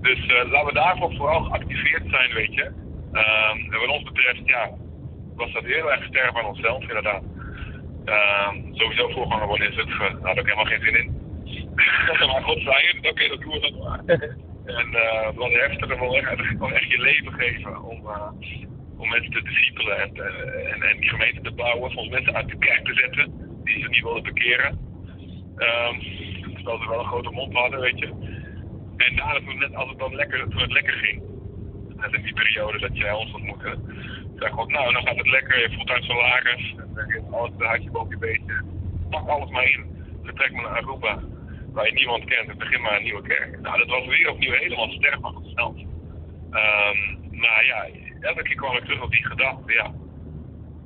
Dus 0.00 0.18
uh, 0.18 0.50
laten 0.50 0.66
we 0.66 0.72
daarvoor 0.72 1.14
vooral 1.16 1.42
geactiveerd 1.42 2.02
zijn, 2.10 2.32
weet 2.32 2.54
je. 2.54 2.64
Um, 3.12 3.72
en 3.72 3.80
wat 3.80 3.88
ons 3.88 4.02
betreft, 4.02 4.40
ja, 4.44 4.70
was 5.36 5.52
dat 5.52 5.64
heel 5.64 5.92
erg 5.92 6.04
sterk 6.04 6.38
aan 6.38 6.44
onszelf, 6.44 6.80
inderdaad. 6.82 7.22
Um, 8.04 8.74
sowieso 8.74 9.08
voorganger 9.08 9.46
worden 9.46 9.66
in 9.66 9.72
Zutphen, 9.72 10.12
daar 10.20 10.28
had 10.28 10.38
ik 10.38 10.44
helemaal 10.44 10.64
geen 10.64 10.80
zin 10.80 10.98
in. 10.98 11.18
maar 12.32 12.42
God 12.42 12.60
zei 12.62 12.86
het, 12.86 12.96
oké, 12.96 13.08
okay, 13.08 13.28
dat 13.28 13.40
doen 13.40 13.52
we 13.52 13.60
dat 13.60 13.78
maar. 13.78 14.00
en 14.80 14.88
uh, 14.92 15.26
het 15.26 15.36
was 15.36 15.52
heftig, 15.52 15.90
en 15.90 15.98
wel 15.98 16.16
echt, 16.72 16.90
je 16.90 17.00
leven 17.00 17.32
geven 17.32 17.82
om, 17.82 18.06
uh, 18.06 18.30
om 19.00 19.08
mensen 19.08 19.32
te 19.32 19.42
discipelen 19.42 20.00
en, 20.00 20.10
en, 20.72 20.82
en 20.82 21.00
die 21.00 21.08
gemeente 21.08 21.40
te 21.40 21.52
bouwen, 21.52 21.90
soms 21.90 22.08
mensen 22.08 22.34
uit 22.34 22.48
de 22.48 22.58
kerk 22.58 22.84
te 22.84 22.94
zetten 22.94 23.32
die 23.64 23.82
ze 23.82 23.88
niet 23.88 24.02
wilden 24.02 24.22
bekeren. 24.22 24.78
Um, 25.56 25.98
terwijl 26.54 26.78
ze 26.78 26.88
wel 26.88 26.98
een 26.98 27.12
grote 27.12 27.30
mond 27.30 27.54
hadden, 27.54 27.80
weet 27.80 27.98
je. 27.98 28.06
En 28.96 29.16
daarna, 29.16 29.38
toen, 29.38 29.58
net, 29.58 29.74
als 29.74 29.88
het 29.88 29.98
dan 29.98 30.14
lekker, 30.14 30.48
toen 30.48 30.60
het 30.60 30.72
lekker 30.72 30.92
ging, 30.92 31.22
net 31.96 32.14
in 32.14 32.22
die 32.22 32.34
periode 32.34 32.78
dat 32.78 32.96
jij 32.96 33.12
ons 33.12 33.32
ontmoette, 33.32 33.78
zei 34.36 34.50
God, 34.52 34.68
nou, 34.70 34.92
dan 34.92 35.06
gaat 35.06 35.16
het 35.16 35.30
lekker, 35.30 35.60
je 35.60 35.74
voelt 35.74 35.90
uit 35.90 36.04
salaris, 36.04 36.74
en 36.96 37.08
is 37.08 37.32
alles 37.32 37.50
een 37.58 37.66
huidje 37.66 37.90
boven 37.90 38.10
je 38.10 38.18
beestje. 38.18 38.62
Pak 39.10 39.28
alles 39.28 39.50
maar 39.50 39.64
in, 39.64 39.84
vertrek 40.22 40.52
maar 40.52 40.62
naar 40.62 40.82
Aruba, 40.82 41.22
waar 41.72 41.86
je 41.86 41.92
niemand 41.92 42.24
kent, 42.24 42.48
en 42.48 42.58
begin 42.58 42.80
maar 42.80 42.96
een 42.96 43.02
nieuwe 43.02 43.22
kerk. 43.22 43.60
Nou, 43.60 43.78
dat 43.78 43.88
was 43.88 44.06
weer 44.06 44.30
opnieuw 44.30 44.52
helemaal 44.52 44.90
sterk 44.90 45.20
van 45.20 45.36
onszelf. 45.36 45.76
Um, 46.50 47.18
maar 47.30 47.64
ja, 47.64 47.86
elke 48.20 48.42
keer 48.42 48.56
kwam 48.56 48.76
ik 48.76 48.84
terug 48.84 49.02
op 49.02 49.10
die 49.10 49.26
gedachte, 49.26 49.72
ja. 49.72 49.92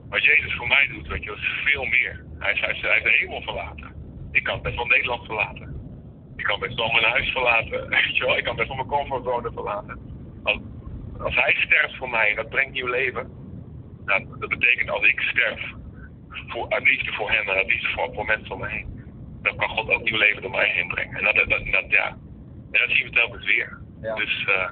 Wat 0.08 0.24
Jezus 0.24 0.54
voor 0.54 0.66
mij 0.66 0.86
doet, 0.92 1.06
weet 1.06 1.24
je, 1.24 1.32
is 1.32 1.72
veel 1.72 1.84
meer. 1.84 2.24
Hij 2.38 2.52
is, 2.52 2.60
hij 2.60 2.70
is, 2.70 2.80
hij 2.80 2.96
is 2.96 3.02
de 3.02 3.10
hemel 3.10 3.42
verlaten. 3.42 3.94
Ik 4.32 4.44
kan 4.44 4.62
best 4.62 4.76
wel 4.76 4.86
Nederland 4.86 5.24
verlaten. 5.24 5.74
Ik 6.36 6.44
kan 6.44 6.58
best 6.60 6.74
wel 6.74 6.90
mijn 6.90 7.04
huis 7.04 7.30
verlaten. 7.30 7.88
Weet 7.88 8.16
je 8.16 8.24
wel? 8.24 8.36
Ik 8.36 8.44
kan 8.44 8.56
best 8.56 8.68
wel 8.68 8.76
mijn 8.76 8.88
comfortzone 8.88 9.52
verlaten. 9.52 9.98
Als, 10.42 10.58
als 11.18 11.34
hij 11.34 11.54
sterft 11.58 11.96
voor 11.96 12.10
mij 12.10 12.30
en 12.30 12.36
dat 12.36 12.48
brengt 12.48 12.72
nieuw 12.72 12.86
leven. 12.86 13.30
Nou, 14.04 14.26
dat 14.38 14.48
betekent 14.48 14.90
als 14.90 15.06
ik 15.06 15.20
sterf 15.20 15.72
voor, 16.28 16.68
uit 16.68 16.88
liefde 16.88 17.12
voor 17.12 17.30
hem 17.30 17.48
en 17.48 17.54
uit 17.56 17.66
liefde 17.66 17.88
voor, 17.88 18.14
voor 18.14 18.24
mensen 18.24 18.54
om 18.54 18.60
me 18.60 18.68
heen. 18.68 19.02
Dan 19.42 19.56
kan 19.56 19.68
God 19.68 19.90
ook 19.90 20.02
nieuw 20.02 20.18
leven 20.18 20.42
door 20.42 20.50
mij 20.50 20.68
heen 20.68 20.88
brengen. 20.88 21.16
En 21.16 21.24
dat, 21.24 21.34
dat, 21.34 21.66
dat, 21.72 21.84
ja. 21.88 22.08
En 22.70 22.80
dat 22.80 22.90
zien 22.96 23.04
we 23.04 23.10
telkens 23.10 23.44
weer. 23.44 23.78
Ja. 24.00 24.14
Dus 24.14 24.44
eh, 24.48 24.70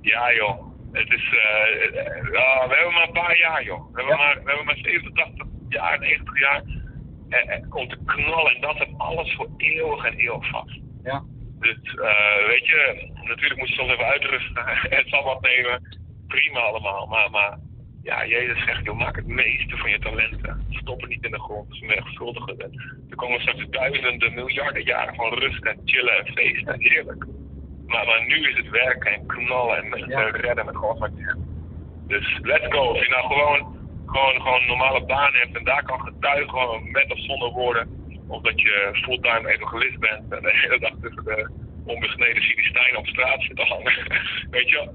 ja 0.00 0.34
joh. 0.34 0.69
Het 0.92 1.10
is, 1.12 1.24
ja, 2.32 2.68
we 2.68 2.74
hebben 2.74 2.92
maar 2.94 3.06
een 3.06 3.12
paar 3.12 3.38
jaar 3.38 3.64
joh. 3.64 3.92
We 3.92 4.00
hebben, 4.02 4.16
Ja. 4.18 4.24
maar, 4.24 4.34
we 4.42 4.48
hebben 4.48 4.66
maar 4.66 4.76
70, 4.82 5.12
80 5.12 5.46
jaar, 5.68 5.98
90 5.98 6.40
jaar. 6.40 6.62
En, 7.28 7.48
en 7.48 7.66
om 7.72 7.88
te 7.88 7.98
knallen 8.04 8.54
en 8.54 8.60
dat 8.60 8.80
is 8.80 8.94
alles 8.96 9.34
voor 9.34 9.48
eeuwig 9.56 10.04
en 10.04 10.14
eeuwig 10.14 10.48
vast. 10.48 10.78
Ja. 11.02 11.22
Dus 11.58 11.76
weet 12.46 12.66
je, 12.66 13.10
natuurlijk 13.24 13.58
moet 13.60 13.68
je 13.68 13.74
soms 13.74 13.90
even 13.92 14.04
uitrusten. 14.06 14.64
Zal 15.10 15.24
wat 15.24 15.40
nemen. 15.40 15.98
Prima 16.28 16.58
allemaal. 16.60 17.06
Maar, 17.06 17.30
maar 17.30 17.58
ja, 18.02 18.26
Jezus 18.26 18.64
zegt, 18.64 18.84
joh, 18.84 18.98
maak 18.98 19.16
het 19.16 19.26
meeste 19.26 19.76
van 19.76 19.90
je 19.90 19.98
talenten. 19.98 20.66
Stop 20.70 21.00
het 21.00 21.10
niet 21.10 21.24
in 21.24 21.30
de 21.30 21.40
grond. 21.40 21.68
Dus 21.70 21.80
menigvuldigen. 21.80 22.58
Er 23.10 23.16
komen 23.16 23.40
straks 23.40 23.66
duizenden, 23.70 24.34
miljarden 24.34 24.82
jaren 24.84 25.14
van 25.14 25.34
rust 25.34 25.64
en 25.64 25.80
chillen 25.84 26.24
en 26.26 26.32
feesten. 26.32 26.80
Heerlijk. 26.80 27.24
Maar, 27.92 28.06
maar 28.06 28.24
nu 28.26 28.48
is 28.50 28.56
het 28.56 28.70
werken 28.70 29.12
en 29.12 29.26
knallen 29.26 29.76
en 29.82 30.08
Ja. 30.08 30.20
redden 30.30 30.64
met 30.66 30.76
alles 30.76 30.98
wat 30.98 31.10
je 31.16 31.24
hebt. 31.24 31.38
Dus 32.06 32.38
let's 32.42 32.66
go. 32.74 32.88
Als 32.88 33.04
je 33.06 33.10
nou 33.10 33.26
gewoon, 33.32 33.60
gewoon, 34.06 34.40
gewoon 34.40 34.60
een 34.60 34.66
normale 34.66 35.04
baan 35.04 35.32
hebt 35.32 35.56
en 35.56 35.64
daar 35.64 35.82
kan 35.84 36.00
getuigen, 36.00 36.48
gewoon 36.48 36.90
met 36.90 37.12
of 37.12 37.18
zonder 37.18 37.50
woorden. 37.50 37.88
Of 38.28 38.42
dat 38.42 38.60
je 38.60 38.88
fulltime 38.92 39.48
evangelist 39.48 39.98
bent 39.98 40.32
en 40.32 40.42
de 40.42 40.50
hele 40.62 40.78
dag 40.78 40.92
tussen 41.02 41.24
de 41.24 41.50
onbesneden 41.84 42.42
Filistijnen 42.42 42.98
op 42.98 43.06
straat 43.06 43.42
zit 43.42 43.56
te 43.56 43.62
hangen. 43.62 43.92
Weet 44.56 44.68
je? 44.70 44.88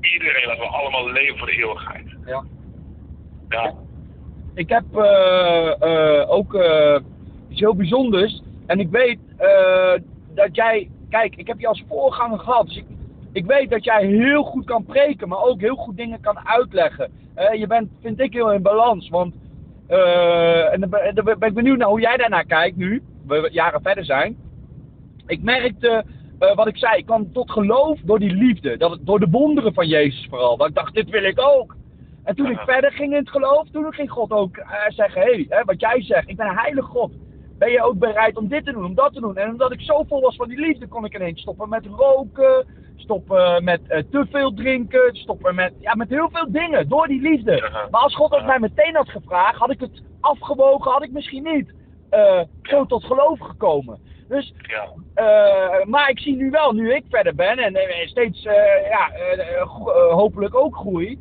Iedereen 0.00 0.46
laten 0.46 0.62
we 0.62 0.68
allemaal 0.68 1.10
leven 1.10 1.38
voor 1.38 1.46
de 1.46 1.56
eeuwigheid. 1.58 2.06
Ja. 2.26 2.44
Ja. 3.48 3.74
Ik 4.54 4.68
heb 4.68 4.84
eh, 4.96 5.72
eh, 5.82 6.30
ook 6.30 6.54
eh, 6.54 6.96
iets 7.50 7.60
heel 7.60 7.76
bijzonders. 7.76 8.42
En 8.66 8.80
ik 8.80 8.90
weet 8.90 9.18
eh, 9.38 9.92
dat 10.34 10.56
jij. 10.56 10.90
Kijk, 11.10 11.36
ik 11.36 11.46
heb 11.46 11.60
je 11.60 11.66
als 11.66 11.84
voorganger 11.88 12.38
gehad. 12.38 12.66
Dus 12.66 12.76
ik, 12.76 12.84
ik 13.32 13.46
weet 13.46 13.70
dat 13.70 13.84
jij 13.84 14.06
heel 14.06 14.42
goed 14.42 14.64
kan 14.64 14.84
preken, 14.84 15.28
maar 15.28 15.42
ook 15.42 15.60
heel 15.60 15.76
goed 15.76 15.96
dingen 15.96 16.20
kan 16.20 16.38
uitleggen. 16.46 17.10
Eh, 17.34 17.58
je 17.58 17.66
bent, 17.66 17.90
vind 18.00 18.20
ik, 18.20 18.32
heel 18.32 18.52
in 18.52 18.62
balans. 18.62 19.08
Want. 19.08 19.34
eh, 19.86 20.72
en 20.72 20.80
dan 20.80 20.90
ben, 20.90 21.48
ik 21.48 21.54
benieuwd 21.54 21.78
naar 21.78 21.88
hoe 21.88 22.00
jij 22.00 22.16
daarnaar 22.16 22.44
kijkt 22.46 22.76
nu. 22.76 23.02
We 23.26 23.48
jaren 23.52 23.82
verder 23.82 24.04
zijn. 24.04 24.36
Ik 25.26 25.42
merkte. 25.42 26.04
eh, 26.38 26.54
wat 26.54 26.66
ik 26.66 26.76
zei, 26.76 26.96
ik 26.98 27.06
kwam 27.06 27.32
tot 27.32 27.50
geloof 27.50 28.00
door 28.04 28.18
die 28.18 28.34
liefde. 28.34 28.76
Dat 28.76 28.98
door 29.00 29.20
de 29.20 29.30
wonderen 29.30 29.74
van 29.74 29.86
Jezus 29.88 30.26
vooral. 30.30 30.56
Dat 30.56 30.68
ik 30.68 30.74
dacht, 30.74 30.94
dit 30.94 31.10
wil 31.10 31.24
ik 31.24 31.40
ook. 31.40 31.76
En 32.24 32.34
toen 32.36 32.50
ik 32.50 32.58
verder 32.58 32.92
ging 32.92 33.12
in 33.12 33.18
het 33.18 33.30
geloof, 33.30 33.68
toen 33.72 33.92
ging 33.92 34.10
God 34.10 34.30
ook 34.30 34.64
zeggen, 34.88 35.22
hé, 35.22 35.46
hey, 35.48 35.62
wat 35.64 35.80
jij 35.80 36.02
zegt, 36.02 36.28
ik 36.28 36.36
ben 36.36 36.46
een 36.48 36.58
heilig 36.58 36.84
God. 36.84 37.12
Ben 37.60 37.70
je 37.70 37.82
ook 37.82 37.98
bereid 37.98 38.36
om 38.36 38.48
dit 38.48 38.64
te 38.64 38.72
doen, 38.72 38.84
om 38.84 38.94
dat 38.94 39.12
te 39.12 39.20
doen? 39.20 39.36
En 39.36 39.48
omdat 39.50 39.72
ik 39.72 39.80
zo 39.80 40.02
vol 40.08 40.20
was 40.20 40.36
van 40.36 40.48
die 40.48 40.58
liefde, 40.60 40.88
kon 40.88 41.04
ik 41.04 41.14
ineens 41.14 41.40
stoppen 41.40 41.68
met 41.68 41.86
roken, 41.86 42.66
stoppen 42.96 43.64
met 43.64 43.80
eh, 43.88 44.02
te 44.10 44.26
veel 44.30 44.54
drinken, 44.54 45.14
stoppen 45.16 45.54
met, 45.54 45.72
ja, 45.80 45.94
met 45.94 46.08
heel 46.08 46.28
veel 46.32 46.52
dingen, 46.52 46.88
door 46.88 47.06
die 47.06 47.20
liefde. 47.20 47.70
Maar 47.90 48.00
als 48.00 48.14
God 48.14 48.30
dat 48.30 48.38
Aha. 48.38 48.48
mij 48.48 48.58
meteen 48.58 48.96
had 48.96 49.08
gevraagd, 49.10 49.58
had 49.58 49.70
ik 49.70 49.80
het 49.80 50.02
afgewogen, 50.20 50.92
had 50.92 51.02
ik 51.02 51.12
misschien 51.12 51.42
niet 51.42 51.72
eh, 52.08 52.40
zo 52.62 52.86
tot 52.86 53.04
geloof 53.04 53.38
gekomen. 53.38 54.00
Dus 54.28 54.54
Ja. 54.62 54.88
eh, 55.14 55.84
maar 55.84 56.10
ik 56.10 56.18
zie 56.18 56.36
nu 56.36 56.50
wel, 56.50 56.72
nu 56.72 56.94
ik 56.94 57.04
verder 57.08 57.34
ben 57.34 57.58
en 57.58 57.76
steeds 58.08 58.42
ja, 58.90 59.10
hopelijk 60.10 60.54
ook 60.54 60.76
groei, 60.76 61.18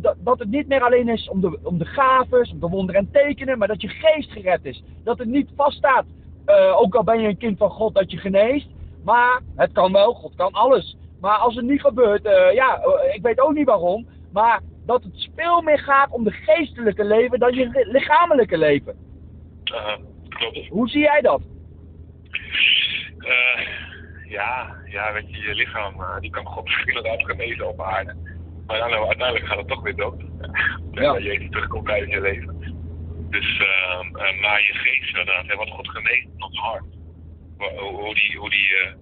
dat, 0.00 0.16
dat 0.18 0.38
het 0.38 0.48
niet 0.48 0.68
meer 0.68 0.82
alleen 0.82 1.08
is 1.08 1.28
om 1.28 1.40
de, 1.40 1.58
om 1.62 1.78
de 1.78 1.84
gaves, 1.84 2.50
om 2.50 2.60
de 2.60 2.68
wonderen 2.68 3.00
en 3.00 3.10
tekenen, 3.12 3.58
maar 3.58 3.68
dat 3.68 3.80
je 3.80 3.88
geest 3.88 4.30
gered 4.32 4.64
is. 4.64 4.82
Dat 5.04 5.18
het 5.18 5.28
niet 5.28 5.50
vaststaat, 5.56 6.04
eh, 6.44 6.80
ook 6.80 6.94
al 6.94 7.04
ben 7.04 7.20
je 7.20 7.28
een 7.28 7.36
kind 7.36 7.58
van 7.58 7.70
God, 7.70 7.94
dat 7.94 8.10
je 8.10 8.16
geneest. 8.16 8.68
Maar 9.04 9.40
het 9.56 9.72
kan 9.72 9.92
wel, 9.92 10.12
God 10.14 10.34
kan 10.34 10.52
alles. 10.52 10.96
Maar 11.20 11.36
als 11.36 11.54
het 11.54 11.64
niet 11.64 11.80
gebeurt, 11.80 12.24
eh, 12.24 12.54
ja, 12.54 12.80
eh, 12.80 13.14
ik 13.14 13.22
weet 13.22 13.40
ook 13.40 13.54
niet 13.54 13.66
waarom, 13.66 14.06
maar 14.32 14.60
dat 14.86 15.02
het 15.02 15.28
veel 15.36 15.62
meer 15.62 15.78
gaat 15.78 16.10
om 16.10 16.24
de 16.24 16.32
geestelijke 16.32 17.04
leven 17.04 17.38
dan 17.38 17.54
je 17.54 17.68
li- 17.68 17.92
lichamelijke 17.92 18.58
leven. 18.58 18.94
Klopt. 20.28 20.66
Hoe 20.68 20.88
zie 20.88 21.00
jij 21.00 21.20
dat? 21.20 21.42
Eh, 23.18 23.66
ja, 24.28 24.74
ja, 24.84 25.12
weet 25.12 25.30
je, 25.30 25.38
je 25.38 25.54
lichaam 25.54 25.94
eh, 26.00 26.20
die 26.20 26.30
kan 26.30 26.46
God 26.46 26.70
inderdaad 26.84 27.24
genezen 27.24 27.68
op 27.68 27.80
aarde. 27.80 28.14
Maar 28.66 28.78
nou, 28.78 29.06
uiteindelijk 29.06 29.46
gaat 29.46 29.58
het 29.58 29.68
toch 29.68 29.82
weer 29.82 29.96
dood. 29.96 30.24
Tenzij 30.92 31.22
Jezus 31.22 31.50
terugkomt 31.50 31.86
tijdens 31.86 32.12
je 32.12 32.20
leven. 32.20 32.82
Dus, 33.30 33.58
eh, 33.60 34.40
maar 34.40 34.62
je 34.62 34.72
geest 34.72 35.08
inderdaad, 35.08 35.54
wat 35.54 35.70
God 35.70 35.88
geneest 35.88 36.28
in 36.36 36.42
ons 36.42 36.58
hart. 36.58 36.84
Hoe, 37.56 38.02
hoe 38.02 38.14
die, 38.14 38.36
hoe 38.36 38.50
die 38.50 38.76
eh, 38.76 38.92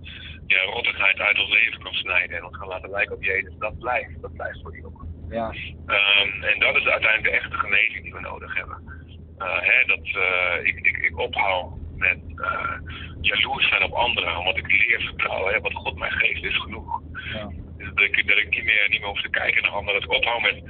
ja, 0.47 0.63
rottigheid 0.63 1.19
uit 1.19 1.39
ons 1.39 1.51
leven 1.51 1.83
kan 1.83 1.93
snijden 1.93 2.37
en 2.37 2.45
ons 2.45 2.57
kan 2.57 2.69
laten 2.69 2.91
lijken 2.91 3.17
op 3.17 3.25
Jezus, 3.25 3.55
dat 3.59 3.79
blijft. 3.79 4.21
Dat 4.21 4.33
blijft 4.33 4.61
voor 4.63 4.73
eeuwig. 4.75 4.93
Ja, 5.29 5.55
Ehm, 5.87 6.43
en 6.43 6.59
dat 6.59 6.77
is 6.77 6.87
uiteindelijk 6.87 7.23
de 7.23 7.41
echte 7.41 7.57
genezing 7.57 8.03
die 8.03 8.13
we 8.13 8.21
nodig 8.21 8.55
hebben. 8.55 8.79
Eh, 9.39 9.61
hè, 9.61 9.85
dat 9.87 10.07
ik, 10.63 10.77
ik, 10.77 10.97
ik 10.97 11.19
ophoud 11.19 11.73
met 11.97 12.19
jaloers 13.21 13.69
zijn 13.69 13.83
op 13.83 13.93
anderen, 13.93 14.39
omdat 14.39 14.57
ik 14.57 14.73
leer 14.73 15.01
vertrouwen. 15.01 15.53
Hè, 15.53 15.61
wat 15.61 15.75
God 15.75 15.97
mij 15.97 16.11
geeft 16.11 16.45
is 16.45 16.59
genoeg. 16.59 17.01
ja, 17.33 17.51
dat 17.95 18.05
ik, 18.05 18.29
dat 18.29 18.39
ik 18.39 18.51
niet, 18.51 18.65
meer, 18.65 18.89
niet 18.89 19.01
meer 19.01 19.09
hoef 19.09 19.23
te 19.23 19.31
kijken 19.31 19.63
naar 19.63 19.71
anderen. 19.71 20.01
Dat 20.01 20.11
ik 20.11 20.17
ophoud 20.17 20.43
met, 20.43 20.63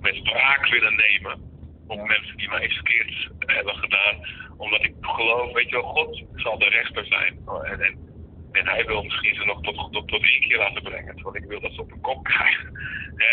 met 0.00 0.22
wraak 0.22 0.68
willen 0.68 0.96
nemen 0.96 1.40
op 1.86 2.06
mensen 2.06 2.36
die 2.36 2.48
mij 2.48 2.64
iets 2.64 2.74
verkeerds 2.74 3.30
hebben 3.38 3.74
gedaan. 3.74 4.16
Omdat 4.56 4.84
ik 4.84 4.94
geloof, 5.00 5.52
weet 5.52 5.68
je 5.68 5.76
wel, 5.76 5.92
God 5.92 6.24
zal 6.34 6.58
de 6.58 6.68
rechter 6.68 7.06
zijn. 7.06 7.38
En, 7.64 7.80
en, 7.80 7.98
en 8.52 8.66
hij 8.68 8.84
wil 8.86 9.02
misschien 9.02 9.34
ze 9.34 9.44
nog 9.44 9.60
tot, 9.60 9.92
tot, 9.92 10.08
tot 10.08 10.22
één 10.22 10.40
keer 10.40 10.58
laten 10.58 10.82
brengen. 10.82 11.14
Terwijl 11.14 11.36
ik 11.36 11.48
wil 11.50 11.60
dat 11.60 11.72
ze 11.72 11.80
op 11.80 11.90
hun 11.90 12.00
kop 12.00 12.24
krijgen. 12.24 12.70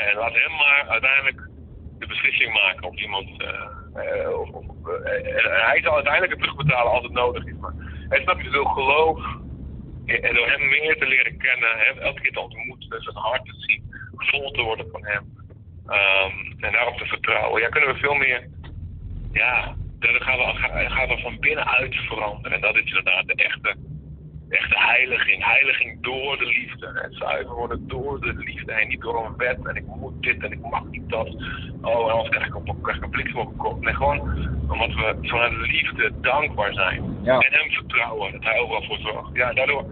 En 0.08 0.16
laat 0.16 0.34
hem 0.34 0.52
maar 0.52 0.88
uiteindelijk 0.88 1.50
de 1.98 2.08
beslissing 2.08 2.54
maken 2.54 2.88
of 2.88 2.96
iemand. 2.96 3.30
eh, 3.38 4.22
eh, 4.24 4.40
of, 4.40 4.50
eh, 4.50 5.68
hij 5.68 5.82
zal 5.82 5.94
uiteindelijk 5.94 6.34
het 6.34 6.42
terugbetalen 6.42 6.92
als 6.92 7.04
het 7.04 7.12
nodig 7.12 7.46
is. 7.46 7.58
Maar 7.60 7.74
hij 8.08 8.22
snap 8.22 8.42
je, 8.42 8.50
wil 8.50 8.66
geloof. 8.66 9.20
En 10.06 10.34
door 10.34 10.48
hem 10.48 10.70
meer 10.70 10.98
te 10.98 11.06
leren 11.06 11.38
kennen, 11.38 11.78
hem 11.80 11.98
elke 11.98 12.22
keer 12.22 12.32
te 12.32 12.40
ontmoeten, 12.40 13.02
zijn 13.02 13.16
hart 13.16 13.46
te 13.46 13.54
zien, 13.58 13.84
vol 14.16 14.52
te 14.52 14.62
worden 14.62 14.88
van 14.92 15.06
hem. 15.06 15.24
Ehm, 15.86 16.52
en 16.58 16.72
daarop 16.72 16.98
te 16.98 17.06
vertrouwen. 17.06 17.62
Ja, 17.62 17.70
kunnen 17.70 17.94
we 17.94 18.00
veel 18.00 18.14
meer. 18.16 18.48
Ja, 19.32 19.78
dan 20.00 20.22
gaan 20.22 20.38
we, 20.38 20.54
ga- 20.54 20.90
gaan 20.90 21.08
we 21.08 21.18
van 21.18 21.40
binnenuit 21.40 21.96
veranderen. 21.96 22.52
En 22.52 22.62
dat 22.62 22.76
is 22.76 22.86
inderdaad 22.86 23.28
de 23.28 23.36
echte, 23.36 23.78
echte 24.54 24.78
heiliging. 24.78 25.44
Heiliging 25.44 26.02
door 26.02 26.38
de 26.38 26.46
liefde. 26.46 26.92
Het 26.94 27.16
zuiver 27.16 27.56
worden 27.56 27.88
door 27.88 28.20
de 28.20 28.34
liefde. 28.34 28.72
En 28.72 28.88
niet 28.88 29.02
door 29.02 29.26
een 29.26 29.38
wet. 29.38 29.66
En 29.66 29.76
ik 29.76 29.86
moet 29.86 30.24
dit 30.24 30.44
en 30.44 30.52
ik 30.52 30.62
mag 30.62 30.86
niet 30.86 31.10
dat. 31.10 31.28
Oh, 31.82 32.06
en 32.06 32.12
anders 32.12 32.30
krijg 32.30 32.48
ik, 32.48 32.56
op, 32.56 32.76
krijg 32.82 32.98
ik 32.98 33.04
een 33.04 33.10
bliksem 33.10 33.40
op 33.40 33.46
mijn 33.46 33.58
kop. 33.58 33.82
Nee, 33.82 33.94
gewoon 33.94 34.20
omdat 34.70 34.94
we 34.94 35.18
vanuit 35.22 35.54
liefde 35.54 36.12
dankbaar 36.22 36.74
zijn. 36.74 37.18
Ja. 37.24 37.40
En 37.40 37.54
hem 37.54 37.72
vertrouwen. 37.72 38.32
Dat 38.32 38.44
hij 38.44 38.60
overal 38.60 38.84
voor 38.84 38.98
zorgt. 38.98 39.30
Ja, 39.34 39.54
daardoor 39.54 39.86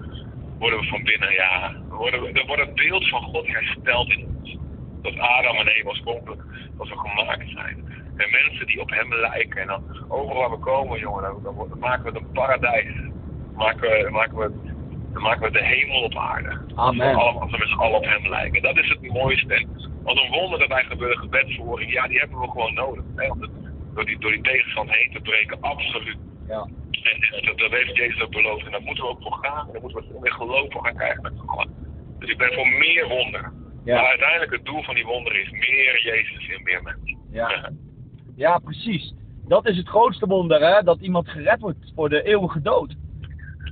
worden 0.59 0.79
we 0.79 0.85
van 0.85 1.03
binnen, 1.03 1.31
ja. 1.31 1.75
Worden 1.89 2.21
we, 2.21 2.31
er 2.31 2.45
wordt 2.45 2.61
het 2.61 2.75
beeld 2.75 3.09
van 3.09 3.21
God 3.21 3.47
hersteld 3.47 4.09
in 4.09 4.27
ons. 4.39 4.57
Dat 5.01 5.17
Adam 5.17 5.55
en 5.55 5.67
Eva 5.67 5.87
oorspronkelijk 5.87 6.41
als 6.77 6.89
we 6.89 6.97
gemaakt 6.97 7.49
zijn. 7.49 7.85
En 8.17 8.31
mensen 8.31 8.67
die 8.67 8.81
op 8.81 8.89
hem 8.89 9.13
lijken. 9.13 9.61
En 9.61 9.67
dan 9.67 9.83
overal 10.07 10.41
waar 10.41 10.49
we 10.49 10.57
komen, 10.57 10.99
jongen, 10.99 11.23
dan, 11.23 11.43
dan 11.43 11.79
maken 11.79 12.03
we 12.03 12.09
het 12.09 12.17
een 12.17 12.31
paradijs. 12.31 13.10
Maken 13.61 13.89
we, 13.89 14.09
maken 14.11 14.37
we, 14.37 14.51
dan 15.13 15.21
maken 15.21 15.41
we 15.41 15.51
de 15.51 15.65
hemel 15.65 16.01
op 16.01 16.15
aarde. 16.17 16.61
Amen. 16.75 17.15
Als 17.15 17.51
we, 17.51 17.75
allen 17.77 17.97
op 17.97 18.05
hem 18.05 18.29
lijken. 18.29 18.61
Dat 18.61 18.77
is 18.77 18.89
het 18.89 19.01
mooiste. 19.13 19.53
En 19.53 19.69
als 20.03 20.21
een 20.23 20.31
wonder 20.31 20.59
dat 20.59 20.67
wij 20.67 20.83
gebeuren, 20.83 21.17
gebedsverhoring, 21.17 21.91
ja, 21.93 22.07
die 22.07 22.19
hebben 22.19 22.39
we 22.39 22.47
gewoon 22.49 22.73
nodig. 22.73 23.03
Hè? 23.15 23.29
Om 23.31 23.41
het- 23.41 23.51
door, 23.93 24.05
die, 24.05 24.19
door 24.19 24.31
die 24.31 24.41
tegenstand 24.41 24.89
heen 24.91 25.11
te 25.13 25.19
breken, 25.19 25.61
absoluut. 25.61 26.17
ja, 26.47 26.61
En, 26.91 27.21
en 27.37 27.45
dat, 27.45 27.57
dat 27.57 27.71
heeft 27.71 27.95
Jezus 27.95 28.21
ook 28.21 28.31
beloofd. 28.31 28.65
En 28.65 28.71
daar 28.71 28.81
moeten 28.81 29.03
we 29.03 29.09
ook 29.09 29.21
voor 29.21 29.37
gaan. 29.41 29.65
En 29.67 29.71
daar 29.73 29.81
moeten 29.81 30.01
we 30.01 30.07
veel 30.09 30.19
meer 30.19 30.31
geloof 30.33 30.71
voor 30.71 30.85
gaan 30.85 30.95
krijgen 30.95 31.21
met 31.21 31.33
z'n 31.35 31.49
allen. 31.49 31.69
Dus 32.19 32.29
ik 32.29 32.37
ben 32.37 32.53
voor 32.53 32.67
meer 32.67 33.07
wonderen. 33.07 33.51
Ja. 33.83 33.95
Maar 33.95 34.09
uiteindelijk 34.09 34.51
het 34.51 34.65
doel 34.65 34.83
van 34.83 34.95
die 34.95 35.05
wonderen 35.05 35.41
is 35.41 35.49
meer 35.51 36.03
Jezus 36.03 36.47
in 36.47 36.63
meer 36.63 36.81
mensen. 36.83 37.17
Ja. 37.31 37.71
ja, 38.45 38.57
precies. 38.59 39.13
Dat 39.47 39.67
is 39.67 39.77
het 39.77 39.87
grootste 39.87 40.27
wonder, 40.27 40.61
hè? 40.75 40.83
Dat 40.83 40.99
iemand 40.99 41.29
gered 41.29 41.59
wordt 41.59 41.91
voor 41.95 42.09
de 42.09 42.23
eeuwige 42.23 42.61
dood. 42.61 42.95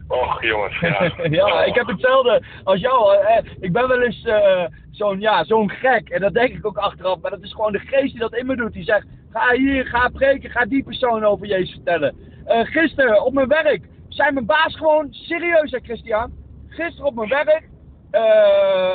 Och 0.10 0.44
jongens, 0.44 0.80
ja. 0.80 1.12
ja, 1.39 1.63
ik 1.63 1.75
heb 1.75 1.88
hetzelfde 1.88 2.42
als 2.63 2.80
jou. 2.80 3.16
eh, 3.16 3.44
Ik 3.60 3.72
ben 3.72 3.88
wel 3.88 4.01
eens 4.01 4.24
eh, 4.25 4.66
zo'n 4.92 5.20
ja, 5.20 5.44
zo'n 5.44 5.70
gek. 5.70 6.10
En 6.10 6.22
dat 6.22 6.34
denk 6.34 6.54
ik 6.54 6.66
ook 6.66 6.78
achteraf. 6.78 7.22
Maar 7.22 7.32
dat 7.32 7.42
is 7.44 7.54
gewoon 7.54 7.72
de 7.72 7.80
geest 7.80 8.12
die 8.12 8.20
dat 8.20 8.36
in 8.36 8.46
me 8.46 8.56
doet. 8.56 8.74
Die 8.74 8.84
zegt, 8.84 9.08
ga 9.32 9.54
hier, 9.54 9.86
ga 9.86 10.10
preken, 10.10 10.50
ga 10.50 10.66
die 10.66 10.84
persoon 10.84 11.24
over 11.24 11.48
Jezus 11.48 11.72
vertellen. 11.74 12.16
Eh, 12.46 12.60
gisteren 12.63 13.24
op 13.25 13.34
mijn 13.34 13.48
werk 13.48 13.88
zei 14.08 14.32
mijn 14.32 14.46
baas 14.46 14.75
gewoon, 14.75 15.08
serieus 15.12 15.72
hè 15.72 15.80
Christian, 15.80 16.32
gisteren 16.68 17.06
op 17.06 17.16
mijn 17.16 17.30
werk, 17.30 17.70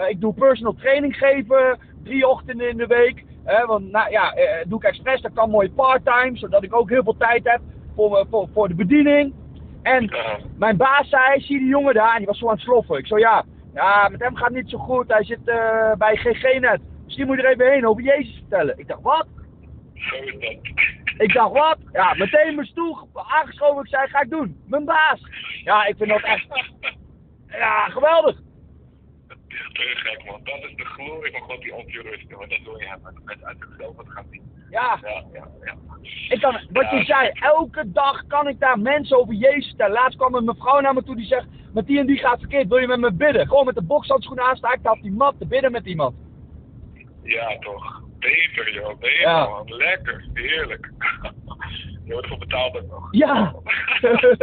ik 0.09 0.21
doe 0.21 0.35
personal 0.35 0.75
training 0.75 1.16
geven, 1.16 1.78
drie 2.04 2.28
ochtenden 2.28 2.68
in 2.68 2.76
de 2.76 2.87
week. 2.87 3.25
Want 3.66 3.90
nou 3.90 4.11
ja, 4.11 4.35
doe 4.66 4.78
ik 4.78 4.85
expres, 4.85 5.21
dat 5.21 5.33
kan 5.33 5.50
mooi 5.50 5.71
part-time, 5.73 6.37
zodat 6.37 6.62
ik 6.62 6.75
ook 6.75 6.90
heel 6.90 7.02
veel 7.02 7.16
tijd 7.16 7.44
heb 7.44 7.61
voor, 7.94 8.26
voor, 8.30 8.49
voor 8.52 8.68
de 8.68 8.75
bediening. 8.75 9.35
En 9.84 10.10
mijn 10.58 10.76
baas 10.76 11.08
zei, 11.08 11.40
zie 11.40 11.58
die 11.58 11.68
jongen 11.68 11.94
daar, 11.94 12.12
en 12.12 12.18
die 12.18 12.26
was 12.26 12.38
zo 12.38 12.46
aan 12.46 12.54
het 12.54 12.62
sloffen. 12.62 12.98
Ik 12.98 13.06
zo, 13.06 13.18
ja, 13.18 13.44
ja 13.74 14.08
met 14.08 14.20
hem 14.20 14.36
gaat 14.36 14.46
het 14.48 14.56
niet 14.56 14.70
zo 14.70 14.78
goed, 14.78 15.08
hij 15.08 15.24
zit 15.24 15.48
eh, 15.48 15.92
bij 15.92 16.16
GG 16.16 16.60
net. 16.60 16.80
Misschien 17.04 17.26
moet 17.26 17.36
je 17.36 17.42
er 17.42 17.50
even 17.52 17.70
heen 17.72 17.86
over 17.86 18.02
Jezus 18.02 18.34
vertellen. 18.36 18.78
Ik 18.78 18.86
dacht, 18.88 19.02
wat? 19.02 19.26
Is 19.94 20.32
dat. 20.40 20.58
Ik 21.18 21.32
dacht, 21.32 21.52
wat? 21.52 21.78
Ja, 21.92 22.14
meteen 22.14 22.54
mijn 22.54 22.66
stoel 22.66 22.94
ge- 22.94 23.06
aangeschoven. 23.14 23.82
Ik 23.82 23.88
zei, 23.88 24.08
ga 24.08 24.20
ik 24.20 24.30
doen. 24.30 24.62
Mijn 24.66 24.84
baas. 24.84 25.20
Ja, 25.64 25.84
ik 25.86 25.96
vind 25.96 26.08
dat 26.08 26.22
echt, 26.22 26.46
ja, 27.48 27.88
geweldig. 27.88 28.36
Te 29.72 29.82
gek 29.96 30.24
man, 30.24 30.40
dat 30.44 30.70
is 30.70 30.76
de 30.76 30.84
glorie 30.84 31.32
van 31.32 31.40
God 31.40 31.60
die 31.60 31.74
op 31.74 31.90
je 31.90 32.00
rust. 32.02 32.30
Want 32.30 32.50
dat 32.50 32.58
wil 32.64 32.78
je 32.80 32.88
hebben. 32.88 33.14
Met 33.24 33.44
uit 33.44 33.56
zichzelf 33.68 33.96
het 33.96 34.08
gaat 34.10 34.30
niet. 34.30 34.42
Ja, 34.75 34.99
Ja, 35.02 35.23
ja, 35.33 35.49
ja. 35.64 35.75
ik 36.28 36.40
kan, 36.40 36.59
wat 36.73 36.90
je 36.90 37.04
zei, 37.04 37.31
elke 37.35 37.93
dag 37.93 38.26
kan 38.26 38.49
ik 38.49 38.61
daar 38.61 38.78
mensen 38.78 39.19
over 39.19 39.35
Jezus 39.35 39.66
vertellen. 39.66 39.93
Laatst 39.93 40.19
kwam 40.19 40.35
een 40.35 40.45
mevrouw 40.45 40.81
naar 40.81 40.95
me 40.95 41.02
toe 41.02 41.16
die 41.16 41.26
zegt, 41.26 41.47
met 41.73 41.87
die 41.87 41.99
en 41.99 42.07
die 42.07 42.19
gaat 42.19 42.38
verkeerd, 42.38 42.69
wil 42.69 42.78
je 42.78 42.87
met 42.87 42.99
me 43.00 43.12
bidden? 43.12 43.47
Gewoon 43.47 43.64
met 43.64 43.75
de 43.75 43.83
bokshandschoenen 43.83 44.45
aan 44.45 44.57
sta 44.57 44.73
ik 44.73 44.83
daar 44.83 44.93
op 44.93 45.02
die 45.02 45.12
mat 45.12 45.35
te 45.38 45.47
bidden 45.47 45.73
met 45.73 45.87
iemand. 45.87 46.14
Ja, 47.23 47.57
toch. 47.59 48.02
Beter, 48.19 48.75
joh. 48.75 48.99
Beter, 48.99 49.21
Ja. 49.21 49.49
man. 49.49 49.64
Lekker. 49.76 50.25
Heerlijk. 50.33 50.90
Je 52.04 52.12
wordt 52.12 52.23
ervoor 52.23 52.38
betaald 52.38 52.76
ook 52.76 52.90
nog. 52.90 53.09
Ja. 53.11 53.54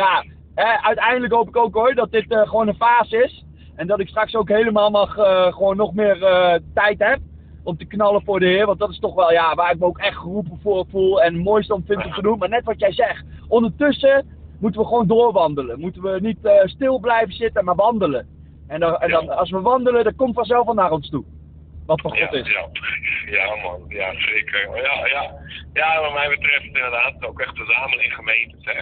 ja, 0.00 0.24
eh, 0.54 0.84
uiteindelijk 0.86 1.32
hoop 1.32 1.48
ik 1.48 1.56
ook 1.56 1.74
hoor 1.74 1.94
dat 1.94 2.10
dit 2.10 2.30
eh, 2.30 2.48
gewoon 2.48 2.68
een 2.68 2.74
fase 2.76 3.24
is. 3.24 3.44
En 3.76 3.86
dat 3.86 4.00
ik 4.00 4.08
straks 4.08 4.34
ook 4.34 4.48
helemaal 4.48 4.90
mag, 4.90 5.16
eh, 5.16 5.52
gewoon 5.52 5.76
nog 5.76 5.94
meer 5.94 6.22
eh, 6.24 6.54
tijd 6.74 6.98
heb 6.98 7.18
om 7.66 7.76
te 7.76 7.86
knallen 7.86 8.22
voor 8.24 8.40
de 8.40 8.46
Heer. 8.46 8.66
Want 8.66 8.78
dat 8.78 8.90
is 8.90 8.98
toch 8.98 9.14
wel 9.14 9.32
ja, 9.32 9.54
waar 9.54 9.72
ik 9.72 9.78
me 9.78 9.84
ook 9.84 9.98
echt 9.98 10.16
geroepen 10.16 10.58
voor 10.62 10.86
voel 10.90 11.22
en 11.22 11.34
het 11.34 11.44
mooiste 11.44 11.74
om 11.74 11.84
vind 11.86 12.04
om 12.04 12.12
te 12.12 12.22
doen. 12.22 12.38
Maar 12.38 12.48
net 12.48 12.64
wat 12.64 12.80
jij 12.80 12.92
zegt, 12.92 13.24
ondertussen 13.48 14.26
moeten 14.60 14.80
we 14.80 14.86
gewoon 14.86 15.06
doorwandelen. 15.06 15.80
Moeten 15.80 16.02
we 16.02 16.18
niet 16.20 16.44
eh, 16.44 16.64
stil 16.64 16.98
blijven 16.98 17.34
zitten, 17.34 17.64
maar 17.64 17.74
wandelen. 17.74 18.26
En, 18.68 18.80
dan, 18.80 18.96
en 18.96 19.10
dan, 19.10 19.28
als 19.28 19.50
we 19.50 19.60
wandelen, 19.60 20.04
dan 20.04 20.14
komt 20.14 20.34
vanzelf 20.34 20.64
wel 20.66 20.74
naar 20.74 20.90
ons 20.90 21.08
toe. 21.10 21.24
Wat 21.86 22.00
voor 22.00 22.16
Ja, 22.16 22.26
God 22.26 22.34
is. 22.34 22.52
ja. 22.52 22.68
ja, 23.30 23.54
man. 23.62 23.80
Ja, 23.88 24.12
zeker. 24.12 24.76
Ja, 24.76 25.06
ja. 25.06 25.34
ja, 25.72 26.00
wat 26.00 26.12
mij 26.12 26.28
betreft 26.28 26.64
inderdaad 26.64 27.24
ook 27.28 27.40
echt 27.40 27.56
verzamelen 27.56 28.04
in 28.04 28.10
gemeentes. 28.10 28.64
Hè. 28.64 28.80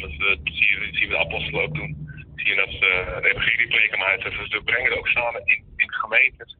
Dus 0.00 0.16
we 0.16 0.38
zien, 0.44 0.78
we- 0.80 0.88
zien 0.96 1.08
we 1.08 1.14
de 1.14 1.18
apostelen 1.18 1.62
ook 1.62 1.74
doen. 1.74 2.04
Zie 2.34 2.48
je 2.48 2.56
dat 2.56 2.70
ze 2.70 3.18
de 3.22 3.28
evangelie 3.30 3.68
preken, 3.68 3.98
maar 3.98 4.18
ze, 4.22 4.46
ze 4.48 4.60
brengen 4.64 4.90
het 4.90 4.98
ook 4.98 5.08
samen 5.08 5.40
in, 5.44 5.64
in 5.76 5.90
gemeentes. 5.92 6.56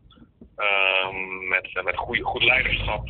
Ehm, 0.57 1.49
met, 1.49 1.81
met 1.85 1.97
goede, 1.97 2.23
goed 2.23 2.43
leiderschap, 2.45 3.09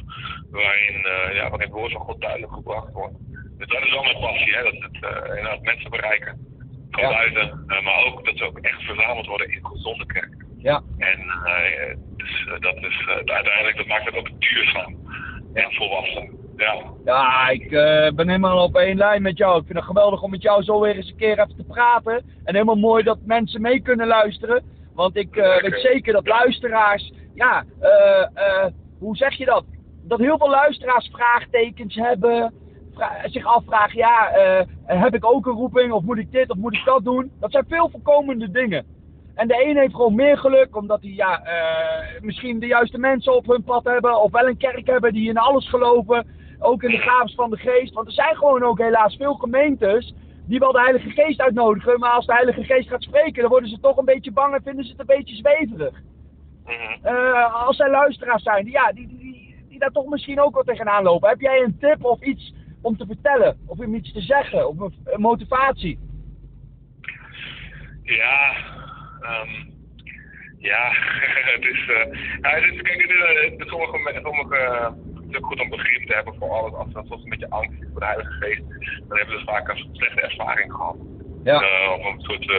waarin, 0.51 1.05
eh, 1.05 1.35
ja, 1.35 1.43
waarin 1.43 1.61
het 1.69 1.79
woord 1.79 1.93
van 1.93 2.01
God 2.01 2.21
duidelijk 2.21 2.53
gebracht 2.53 2.93
wordt. 2.93 3.15
Dus 3.59 3.69
dat 3.69 3.83
is 3.83 3.91
wel 3.93 4.03
mijn 4.03 4.21
passie, 4.21 4.55
hè, 4.55 4.63
dat 4.63 4.73
het 4.73 5.03
eh, 5.05 5.29
inderdaad 5.37 5.63
mensen 5.63 5.91
bereiken 5.91 6.39
van 6.91 7.03
Ja. 7.03 7.09
buiten, 7.11 7.65
eh, 7.67 7.83
maar 7.83 8.05
ook 8.05 8.25
dat 8.25 8.37
ze 8.37 8.45
ook 8.45 8.59
echt 8.59 8.83
verzameld 8.83 9.27
worden 9.27 9.51
in 9.53 9.67
gezonde 9.67 10.07
kerk. 10.07 10.35
Ja. 10.59 10.83
En 10.99 11.21
dus, 12.17 12.47
dat 12.61 12.77
is 12.77 13.07
uiteindelijk, 13.07 13.77
dat 13.77 13.87
maakt 13.87 14.05
het 14.05 14.17
ook 14.17 14.41
duurzaam 14.41 14.97
en 15.55 15.73
volwassen. 15.73 16.45
Ja, 16.57 16.83
Ja, 17.05 17.49
ik 17.49 17.69
ben 18.15 18.29
helemaal 18.29 18.65
op 18.65 18.77
één 18.77 18.97
lijn 18.97 19.23
met 19.23 19.39
jou. 19.39 19.59
Ik 19.59 19.67
vind 19.67 19.79
het 19.79 19.87
geweldig 19.87 20.23
om 20.23 20.31
met 20.31 20.43
jou 20.43 20.63
zo 20.63 20.81
weer 20.81 20.97
eens 20.97 21.11
een 21.11 21.17
keer 21.17 21.39
even 21.41 21.57
te 21.57 21.65
praten. 21.65 22.15
En 22.45 22.55
helemaal 22.55 22.77
mooi 22.77 23.03
dat 23.03 23.19
mensen 23.25 23.61
mee 23.61 23.81
kunnen 23.83 24.07
luisteren. 24.07 24.65
Want 24.95 25.17
ik 25.17 25.35
weet 25.35 25.81
zeker 25.81 26.13
dat 26.13 26.27
luisteraars, 26.27 27.13
ja, 27.37 27.65
eh, 27.81 28.23
eh, 28.35 28.73
hoe 28.99 29.17
zeg 29.17 29.35
je 29.35 29.45
dat? 29.45 29.65
Dat 30.03 30.19
heel 30.19 30.39
veel 30.39 30.51
luisteraars 30.51 31.09
vraagtekens 31.13 31.95
hebben. 31.95 32.53
zich 33.25 33.45
afvragen, 33.45 33.99
ja, 33.99 34.29
eh, 34.29 34.67
heb 34.85 35.15
ik 35.15 35.25
ook 35.25 35.47
een 35.47 35.53
roeping? 35.53 35.93
Of 35.93 36.03
moet 36.03 36.19
ik 36.19 36.33
dit 36.33 36.51
of 36.51 36.57
moet 36.57 36.75
ik 36.75 36.85
dat 36.85 37.05
doen? 37.05 37.31
Dat 37.41 37.51
zijn 37.51 37.65
veel 37.69 37.91
voorkomende 37.91 38.51
dingen. 38.51 38.87
En 39.35 39.49
de 39.49 39.65
een 39.67 39.77
heeft 39.77 39.95
gewoon 39.95 40.15
meer 40.15 40.39
geluk, 40.39 40.77
omdat 40.77 41.03
hij 41.03 41.11
ja, 41.11 41.43
misschien 42.21 42.59
de 42.59 42.67
juiste 42.67 42.99
mensen 42.99 43.37
op 43.37 43.47
hun 43.47 43.65
pad 43.65 43.85
hebben. 43.85 44.23
Of 44.23 44.33
wel 44.33 44.49
een 44.49 44.57
kerk 44.57 44.87
hebben 44.87 45.13
die 45.13 45.29
in 45.29 45.39
alles 45.39 45.69
geloven. 45.69 46.27
Ook 46.59 46.83
in 46.83 46.91
de 46.91 46.99
gaves 46.99 47.35
van 47.35 47.51
de 47.51 47.57
geest. 47.57 47.95
Want 47.95 48.07
er 48.07 48.13
zijn 48.13 48.37
gewoon 48.37 48.63
ook 48.63 48.79
helaas 48.79 49.17
veel 49.17 49.35
gemeentes 49.35 50.15
die 50.47 50.59
wel 50.59 50.73
de 50.73 50.81
Heilige 50.81 51.11
Geest 51.11 51.41
uitnodigen. 51.41 51.99
Maar 51.99 52.11
als 52.11 52.27
de 52.27 52.33
Heilige 52.33 52.65
Geest 52.65 52.89
gaat 52.89 53.03
spreken, 53.03 53.41
dan 53.41 53.51
worden 53.51 53.71
ze 53.71 53.81
toch 53.81 53.97
een 53.97 54.05
beetje 54.05 54.33
bang 54.33 54.55
en 54.55 54.63
vinden 54.63 54.85
ze 54.85 54.91
het 54.91 55.01
een 55.01 55.17
beetje 55.17 55.37
zweverig. 55.37 56.03
Mhm. 56.67 57.07
Eh, 57.07 57.67
als 57.67 57.79
er 57.79 57.91
luisteraars 57.91 58.43
zijn, 58.43 58.65
die, 58.65 58.73
ja, 58.73 58.93
die, 58.93 59.07
die, 59.09 59.19
die, 59.19 59.65
die 59.69 59.79
daar 59.79 59.91
toch 59.91 60.07
misschien 60.07 60.41
ook 60.41 60.55
wel 60.55 60.63
tegenaan 60.63 61.03
lopen. 61.03 61.29
Heb 61.29 61.41
jij 61.41 61.61
een 61.63 61.79
tip 61.79 62.05
of 62.05 62.23
iets 62.23 62.55
om 62.83 62.97
te 62.97 63.07
vertellen? 63.07 63.59
Of 63.67 63.79
om 63.79 63.95
iets 63.95 64.13
te 64.13 64.21
zeggen? 64.21 64.69
Of 64.69 64.79
een, 65.05 65.21
motivatie? 65.21 65.99
ja, 68.03 68.53
ehm, 69.21 69.51
ja, 70.59 70.91
het 71.55 71.65
is, 71.65 71.89
eh, 71.89 72.53
het 72.55 72.73
is, 72.73 72.83
kijk, 72.83 73.01
het 73.03 73.11
is, 73.11 73.17
eh, 73.17 73.51
het 73.51 73.61
is 73.61 73.69
sommige, 73.69 74.21
sommige, 74.23 74.57
het 75.15 75.25
is 75.31 75.37
ook 75.37 75.47
goed 75.47 75.61
om 75.61 75.69
begrip 75.69 76.07
te 76.07 76.15
hebben 76.15 76.35
voor 76.39 76.51
alles, 76.51 76.73
als 76.73 76.93
dat 76.93 77.07
soms 77.07 77.23
een 77.23 77.29
beetje 77.31 77.51
angst 77.51 77.83
is 77.83 77.89
voor 77.91 78.01
de 78.01 78.07
Heilige 78.07 78.31
Geest, 78.33 78.63
dan 79.09 79.19
hebben 79.19 79.39
ze 79.39 79.45
vaak 79.45 79.69
een 79.69 79.89
slechte 79.93 80.21
ervaring 80.21 80.73
gehad. 80.73 80.97
Ja. 81.45 81.57
Of 81.93 82.05
een 82.05 82.21
soort 82.21 82.51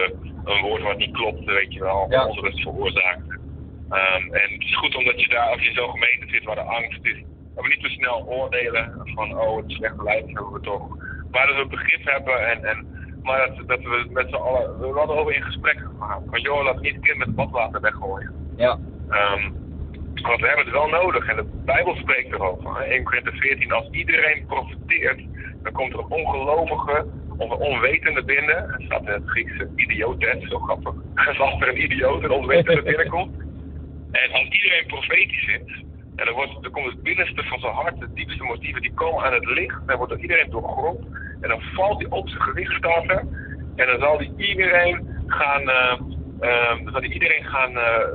een 0.43 0.61
woord 0.61 0.81
wat 0.81 0.97
niet 0.97 1.11
klopt, 1.11 1.43
weet 1.45 1.73
je 1.73 1.79
wel, 1.79 2.05
Ja. 2.09 2.27
onrust 2.27 2.61
veroorzaakt. 2.61 3.36
Ehm, 3.89 4.33
en 4.33 4.51
het 4.53 4.61
is 4.61 4.77
goed 4.77 4.95
omdat 4.95 5.21
je 5.21 5.27
daar, 5.27 5.49
als 5.49 5.61
je 5.61 5.67
in 5.69 5.75
zo'n 5.75 5.89
gemeente 5.89 6.27
zit 6.27 6.43
waar 6.43 6.55
de 6.55 6.61
angst 6.79 7.05
is, 7.05 7.23
dat 7.55 7.63
we 7.63 7.69
niet 7.69 7.83
te 7.83 7.89
snel 7.89 8.25
oordelen 8.25 9.01
van, 9.15 9.39
oh, 9.39 9.57
het 9.57 9.71
slechte 9.71 10.03
leiding 10.03 10.33
hebben 10.33 10.53
we 10.53 10.59
toch. 10.59 10.87
Maar 11.31 11.47
dat 11.47 11.55
we 11.55 11.67
begrip 11.67 12.05
hebben 12.05 12.47
en, 12.47 12.63
en 12.63 12.87
maar 13.23 13.47
dat, 13.47 13.67
dat 13.67 13.81
we 13.81 14.07
met 14.09 14.29
z'n 14.29 14.35
allen, 14.35 14.79
we 14.79 14.99
hadden 14.99 15.17
over 15.17 15.33
in 15.33 15.41
gesprek 15.41 15.77
gegaan. 15.77 16.23
Van 16.29 16.41
joh, 16.41 16.63
laat 16.63 16.81
niet 16.81 16.95
het 16.95 17.03
kind 17.03 17.17
met 17.17 17.27
het 17.27 17.35
badwater 17.35 17.81
weggooien. 17.81 18.53
Ja. 18.55 18.79
Ehm, 19.09 19.51
want 20.21 20.39
we 20.41 20.47
hebben 20.47 20.65
het 20.65 20.73
wel 20.73 20.87
nodig 20.87 21.27
en 21.27 21.35
de 21.35 21.61
Bijbel 21.65 21.95
spreekt 21.95 22.33
erover. 22.33 22.75
hè. 22.77 22.83
1 22.83 23.03
Korinthe 23.03 23.31
14, 23.31 23.71
als 23.71 23.89
iedereen 23.91 24.45
profiteert, 24.45 25.21
dan 25.63 25.71
komt 25.71 25.93
er 25.93 25.99
een 25.99 26.09
ongelovige 26.09 27.05
of 27.37 27.51
een 27.51 27.57
onwetende 27.57 28.23
binnen. 28.23 28.55
Er 28.55 28.81
staat 28.85 29.05
in 29.05 29.11
het 29.11 29.29
Griekse 29.29 29.69
idiotes, 29.75 30.47
zo 30.47 30.59
grappig. 30.59 30.93
Als 31.39 31.61
er 31.61 31.67
een 31.67 31.83
idioot, 31.83 32.23
een 32.23 32.31
onwetende 32.31 32.81
binnenkomt. 32.91 33.35
En 34.23 34.31
als 34.31 34.49
iedereen 34.49 34.85
profetisch 34.85 35.47
is, 35.47 35.83
en 36.15 36.25
dan, 36.25 36.33
wordt, 36.33 36.61
dan 36.61 36.71
komt 36.71 36.91
het 36.91 37.03
binnenste 37.03 37.43
van 37.43 37.59
zijn 37.59 37.73
hart, 37.73 37.99
de 37.99 38.13
diepste 38.13 38.43
motieven, 38.43 38.81
die 38.81 38.93
komen 38.93 39.23
aan 39.23 39.33
het 39.33 39.45
licht. 39.45 39.87
Dan 39.87 39.97
wordt 39.97 40.11
door 40.11 40.21
iedereen 40.21 40.49
doorgrond. 40.49 40.99
En 41.41 41.49
dan 41.49 41.61
valt 41.61 42.01
hij 42.01 42.09
op 42.09 42.29
zijn 42.29 42.41
gewicht 42.41 42.73
staan. 42.73 43.09
En 43.75 43.87
dan 43.87 43.99
zal 43.99 44.17
hij 44.17 44.31
iedereen 44.37 45.23
gaan, 45.27 45.69
eh, 45.69 45.99
eh, 46.39 46.83
dan 46.83 46.91
zal 46.91 47.01
hij 47.01 47.09
iedereen 47.09 47.43
gaan, 47.43 47.77
eh, 47.77 48.07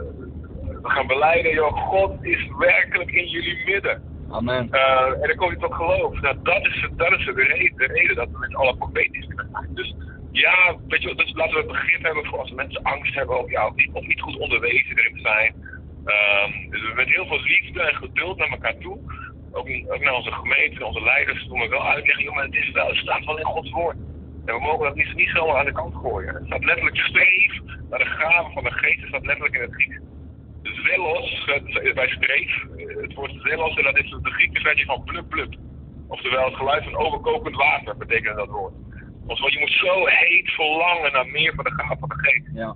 gaan 0.83 1.07
beleiden. 1.07 1.53
Joh, 1.53 1.77
God 1.77 2.25
is 2.25 2.49
werkelijk 2.59 3.11
in 3.11 3.29
jullie 3.29 3.65
midden. 3.65 4.03
Amen. 4.31 4.71
Eh, 4.71 5.07
en 5.21 5.29
dan 5.29 5.37
kom 5.37 5.51
je 5.51 5.57
tot 5.57 5.75
geloof. 5.75 6.21
Nou, 6.21 6.37
dat 6.43 6.67
is, 6.67 6.88
dat 6.97 7.12
is 7.19 7.25
de, 7.25 7.33
reden, 7.33 7.77
de 7.77 7.87
reden 7.87 8.17
dat 8.17 8.29
we 8.31 8.38
met 8.38 8.55
alle 8.55 8.77
profetisch 8.77 9.27
kunnen 9.27 9.49
zijn. 9.53 9.75
Dus 9.75 9.95
ja, 10.33 10.77
weet 10.88 11.03
je, 11.03 11.15
dus 11.15 11.33
laten 11.35 11.57
we 11.57 11.65
begrip 11.65 12.03
hebben 12.03 12.25
voor 12.25 12.38
als 12.38 12.51
mensen 12.51 12.83
angst 12.83 13.15
hebben 13.15 13.38
of, 13.38 13.51
ja, 13.51 13.67
of, 13.67 13.75
niet, 13.75 13.91
of 13.93 14.07
niet 14.07 14.21
goed 14.21 14.38
onderwezen 14.38 14.99
erin 14.99 15.21
zijn. 15.21 15.55
Ehm, 16.05 16.71
dus 16.71 16.81
we 16.81 16.93
met 16.95 17.09
heel 17.09 17.27
veel 17.27 17.41
liefde 17.43 17.83
en 17.83 17.95
geduld 17.95 18.38
naar 18.38 18.49
elkaar 18.49 18.79
toe. 18.79 18.99
Ook, 19.53 19.69
naar 20.01 20.15
onze 20.15 20.33
gemeente, 20.33 20.87
onze 20.87 21.03
leiders, 21.03 21.47
doen 21.47 21.59
we 21.61 21.69
wel 21.69 21.87
uitleggen, 21.88 22.35
maar 22.35 22.45
het, 22.45 22.55
is 22.55 22.71
wel, 22.71 22.87
het 22.87 22.97
staat 22.97 23.25
wel 23.25 23.38
in 23.38 23.45
Gods 23.45 23.71
woord. 23.71 23.97
En 24.47 24.55
we 24.55 24.61
mogen 24.61 24.85
dat 24.85 24.95
niet, 24.95 25.15
niet 25.15 25.29
zomaar 25.35 25.57
aan 25.57 25.65
de 25.65 25.73
kant 25.73 25.95
gooien. 25.95 26.35
Het 26.35 26.47
staat 26.47 26.65
letterlijk 26.65 26.97
streef 26.97 27.61
naar 27.91 27.99
de 27.99 28.05
gaven 28.05 28.53
van 28.53 28.65
de 28.65 28.71
geest, 28.71 29.01
het 29.01 29.09
staat 29.09 29.27
letterlijk 29.27 29.55
in 29.55 29.61
het 29.62 29.75
Grieks. 29.75 30.01
Zelos, 30.62 31.43
het- 31.45 31.95
bij 31.95 32.09
streef, 32.09 32.65
het 33.01 33.15
woord 33.15 33.33
zelos, 33.43 33.75
en 33.77 33.85
dat 33.85 33.97
is 33.99 34.11
de 34.11 34.31
Griekse 34.31 34.61
versie 34.62 34.85
van 34.87 35.05
blub 35.05 35.29
blub. 35.29 35.55
Oftewel 36.09 36.45
het 36.45 36.55
geluid 36.55 36.85
van 36.85 36.97
overkokend 36.97 37.57
water, 37.57 37.97
betekent 37.97 38.37
dat 38.37 38.49
woord. 38.49 38.75
Oftewel, 39.27 39.53
je 39.53 39.59
moet 39.59 39.71
zo 39.71 40.07
heet 40.07 40.51
verlangen 40.51 41.12
naar 41.12 41.27
meer 41.27 41.55
van 41.55 41.65
de 41.65 41.73
gaven 41.73 41.99
van 41.99 42.09
de 42.09 42.15
geest. 42.19 42.47
Ja. 42.55 42.75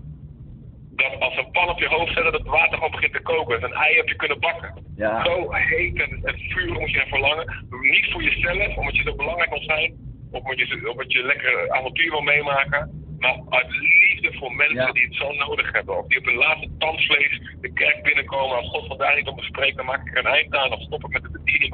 Dat 0.97 1.21
als 1.21 1.37
een 1.37 1.51
pan 1.51 1.69
op 1.69 1.79
je 1.79 1.89
hoofd 1.89 2.13
zet, 2.15 2.25
dat 2.25 2.33
het 2.33 2.47
water 2.47 2.75
gewoon 2.75 2.91
begint 2.91 3.13
te 3.13 3.21
koken. 3.23 3.61
Dat 3.61 3.71
een 3.71 3.77
ei 3.77 3.97
heb 3.97 4.09
je 4.09 4.17
kunnen 4.17 4.41
bakken. 4.41 4.75
Ja. 4.97 5.25
Zo 5.25 5.53
heet 5.53 6.01
en, 6.01 6.21
en 6.25 6.39
vurig 6.39 6.79
moet 6.79 6.91
je 6.91 6.97
naar 6.97 7.07
verlangen. 7.07 7.67
Niet 7.81 8.13
voor 8.13 8.23
jezelf, 8.23 8.77
omdat 8.77 8.97
je 8.97 9.03
zo 9.03 9.15
belangrijk 9.15 9.51
wil 9.51 9.63
zijn. 9.63 9.95
Of 10.31 10.41
omdat 10.43 10.59
je, 10.59 10.91
omdat 10.91 11.13
je 11.13 11.23
lekker 11.23 11.71
avontuur 11.71 12.11
wil 12.11 12.21
meemaken. 12.21 13.05
Maar 13.19 13.41
uit 13.49 13.67
liefde 13.71 14.39
voor 14.39 14.53
mensen 14.55 14.87
Ja. 14.87 14.93
die 14.93 15.05
het 15.05 15.15
zo 15.15 15.33
nodig 15.33 15.73
hebben. 15.73 15.99
Of 15.99 16.07
die 16.07 16.19
op 16.19 16.25
hun 16.25 16.35
laatste 16.37 16.71
tandvlees 16.79 17.41
de 17.61 17.73
kerk 17.73 18.03
binnenkomen. 18.03 18.57
Als 18.57 18.69
God 18.69 18.87
vandaag 18.87 19.17
niet 19.17 19.27
om 19.29 19.35
me 19.35 19.43
spreekt, 19.43 19.77
dan 19.77 19.87
maak 19.87 20.07
ik 20.07 20.13
er 20.17 20.25
een 20.27 20.33
eind 20.33 20.55
aan. 20.57 20.73
Of 20.73 20.81
stop 20.83 21.05
ik 21.05 21.11
met 21.13 21.23
de 21.23 21.31
bediening. 21.31 21.71